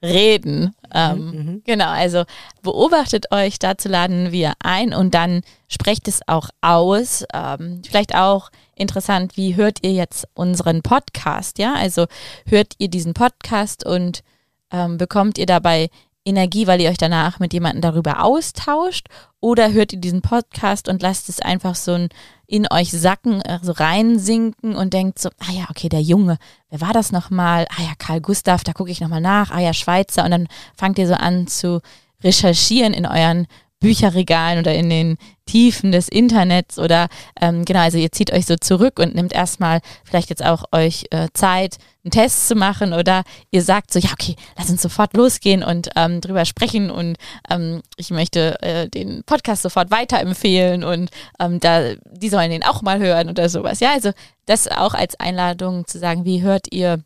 Reden. 0.08 0.74
Ähm, 0.94 1.62
Genau, 1.66 1.90
also 1.90 2.24
beobachtet 2.62 3.32
euch, 3.32 3.60
dazu 3.60 3.90
laden 3.90 4.32
wir 4.32 4.54
ein 4.60 4.94
und 4.94 5.14
dann 5.14 5.42
sprecht 5.68 6.08
es 6.08 6.22
auch 6.28 6.50
aus. 6.62 7.26
Ähm, 7.34 7.82
vielleicht 7.88 8.16
auch 8.16 8.50
interessant, 8.76 9.38
wie 9.38 9.56
hört 9.56 9.80
ihr 9.84 9.92
jetzt 9.92 10.28
unseren 10.34 10.82
Podcast? 10.82 11.60
Ja, 11.60 11.74
also 11.74 12.06
hört 12.46 12.74
ihr 12.78 12.90
diesen 12.90 13.14
Podcast 13.14 13.86
und 13.86 14.24
ähm, 14.72 14.98
bekommt 14.98 15.38
ihr 15.38 15.46
dabei 15.46 15.90
Energie, 16.26 16.68
weil 16.68 16.82
ihr 16.82 16.90
euch 16.90 16.98
danach 16.98 17.40
mit 17.40 17.54
jemandem 17.54 17.82
darüber 17.82 18.24
austauscht? 18.24 19.08
Oder 19.40 19.72
hört 19.72 19.94
ihr 19.94 20.00
diesen 20.00 20.22
Podcast 20.22 20.90
und 20.90 21.02
lasst 21.02 21.30
es 21.30 21.40
einfach 21.40 21.76
so 21.76 21.94
ein 21.94 22.10
in 22.48 22.66
euch 22.72 22.92
sacken, 22.92 23.42
äh, 23.42 23.60
so 23.62 23.74
reinsinken 23.74 24.76
und 24.76 24.94
denkt 24.94 25.20
so, 25.20 25.30
ah 25.40 25.52
ja, 25.52 25.66
okay, 25.70 25.90
der 25.90 26.02
Junge, 26.02 26.38
wer 26.70 26.82
war 26.82 26.94
das 26.94 27.12
nochmal? 27.12 27.68
Ah 27.78 27.84
ja, 27.84 27.92
Karl 27.98 28.22
Gustav, 28.22 28.64
da 28.64 28.74
gucke 28.74 28.90
ich 28.90 29.02
nochmal 29.02 29.22
nach. 29.22 29.52
Ah 29.52 29.60
ja, 29.60 29.74
Schweizer. 29.74 30.24
Und 30.24 30.32
dann 30.32 30.48
fangt 30.76 30.98
ihr 30.98 31.08
so 31.08 31.14
an 31.14 31.48
zu 31.48 31.82
recherchieren 32.24 32.94
in 32.94 33.06
euren 33.06 33.48
Bücherregalen 33.80 34.60
oder 34.60 34.74
in 34.74 34.90
den 34.90 35.18
Tiefen 35.46 35.92
des 35.92 36.10
Internets 36.10 36.80
oder 36.80 37.08
ähm, 37.40 37.64
genau, 37.64 37.82
also 37.82 37.98
ihr 37.98 38.12
zieht 38.12 38.34
euch 38.34 38.46
so 38.46 38.56
zurück 38.56 39.00
und 39.00 39.16
nimmt 39.16 39.34
erstmal 39.34 39.82
vielleicht 40.04 40.30
jetzt 40.30 40.44
auch 40.44 40.66
euch 40.72 41.06
äh, 41.12 41.28
Zeit, 41.34 41.78
einen 42.04 42.12
Test 42.12 42.48
zu 42.48 42.56
machen 42.56 42.94
oder 42.94 43.24
ihr 43.52 43.62
sagt 43.62 43.94
so, 43.94 44.00
ja, 44.00 44.10
okay, 44.12 44.36
lass 44.58 44.70
uns 44.70 44.82
sofort 44.82 45.16
losgehen 45.16 45.64
und 45.64 45.90
ähm, 45.96 46.22
drüber 46.22 46.46
sprechen 46.46 46.90
und 46.90 47.18
ähm, 47.50 47.82
ich 47.98 48.10
möchte 48.10 48.62
äh, 48.62 48.90
den 48.90 49.24
Podcast 49.26 49.62
sofort 49.62 49.92
weiterempfehlen 49.92 50.84
und 50.84 51.10
ähm, 51.40 51.60
da, 51.60 51.94
die 52.06 52.30
sollen 52.30 52.52
den 52.52 52.64
auch 52.64 52.82
mal 52.82 53.00
hören 53.00 53.30
oder 53.30 53.48
sowas. 53.48 53.80
Ja, 53.80 53.94
also 53.94 54.12
das 54.46 54.68
auch 54.68 54.96
als 54.96 55.20
Einladung 55.20 55.86
zu 55.86 56.00
sagen, 56.00 56.26
wie 56.26 56.42
hört 56.42 56.74
ihr 56.74 57.04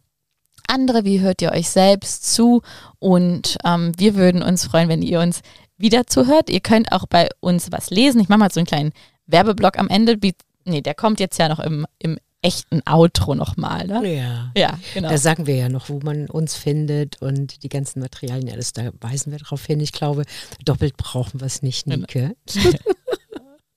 andere, 0.67 1.03
wie 1.03 1.19
hört 1.19 1.41
ihr 1.41 1.51
euch 1.51 1.69
selbst 1.69 2.33
zu 2.33 2.61
und 2.99 3.57
ähm, 3.65 3.91
wir 3.97 4.15
würden 4.15 4.41
uns 4.41 4.65
freuen, 4.65 4.87
wenn 4.87 5.01
ihr 5.01 5.19
uns 5.19 5.41
wieder 5.81 6.07
zuhört. 6.07 6.49
Ihr 6.49 6.61
könnt 6.61 6.91
auch 6.91 7.05
bei 7.07 7.29
uns 7.39 7.71
was 7.71 7.89
lesen. 7.89 8.21
Ich 8.21 8.29
mache 8.29 8.39
mal 8.39 8.51
so 8.51 8.59
einen 8.59 8.67
kleinen 8.67 8.91
Werbeblock 9.27 9.77
am 9.77 9.89
Ende. 9.89 10.17
Nee, 10.65 10.81
der 10.81 10.93
kommt 10.93 11.19
jetzt 11.19 11.37
ja 11.39 11.49
noch 11.49 11.59
im, 11.59 11.85
im 11.99 12.17
echten 12.41 12.81
Outro 12.87 13.35
nochmal. 13.35 13.87
Ne? 13.87 14.15
Ja. 14.15 14.51
Ja, 14.55 14.79
genau. 14.93 15.09
Da 15.09 15.17
sagen 15.17 15.47
wir 15.47 15.55
ja 15.55 15.69
noch, 15.69 15.89
wo 15.89 15.99
man 15.99 16.27
uns 16.27 16.55
findet 16.55 17.21
und 17.21 17.63
die 17.63 17.69
ganzen 17.69 17.99
Materialien, 17.99 18.51
alles, 18.51 18.73
da 18.73 18.89
weisen 18.99 19.31
wir 19.31 19.39
darauf 19.39 19.65
hin. 19.65 19.79
Ich 19.79 19.91
glaube, 19.91 20.23
doppelt 20.65 20.97
brauchen 20.97 21.39
wir 21.39 21.47
es 21.47 21.61
nicht, 21.61 21.85
Genau. 21.85 21.97
Nike. 21.97 22.35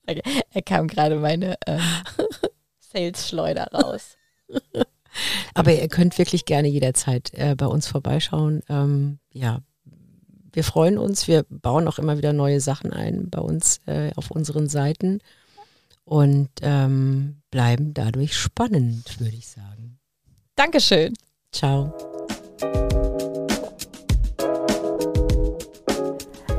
Okay. 0.07 0.21
Er 0.51 0.61
kam 0.61 0.87
gerade 0.87 1.15
meine 1.15 1.55
ähm, 1.65 1.81
Sales-Schleuder 2.79 3.69
raus. 3.73 4.17
Aber 5.55 5.73
ihr 5.73 5.87
könnt 5.87 6.19
wirklich 6.19 6.45
gerne 6.45 6.67
jederzeit 6.67 7.33
äh, 7.33 7.55
bei 7.55 7.65
uns 7.65 7.87
vorbeischauen. 7.87 8.61
Ähm, 8.69 9.17
ja, 9.31 9.61
wir 10.55 10.63
freuen 10.63 10.97
uns. 10.97 11.27
Wir 11.27 11.45
bauen 11.49 11.87
auch 11.87 11.99
immer 11.99 12.17
wieder 12.17 12.33
neue 12.33 12.61
Sachen 12.61 12.93
ein 12.93 13.29
bei 13.29 13.39
uns 13.39 13.81
äh, 13.85 14.11
auf 14.15 14.31
unseren 14.31 14.67
Seiten 14.67 15.19
und 16.05 16.49
ähm, 16.61 17.41
bleiben 17.51 17.93
dadurch 17.93 18.37
spannend, 18.37 19.19
würde 19.19 19.35
ich 19.35 19.47
sagen. 19.47 19.99
Dankeschön. 20.55 21.13
Ciao. 21.51 21.93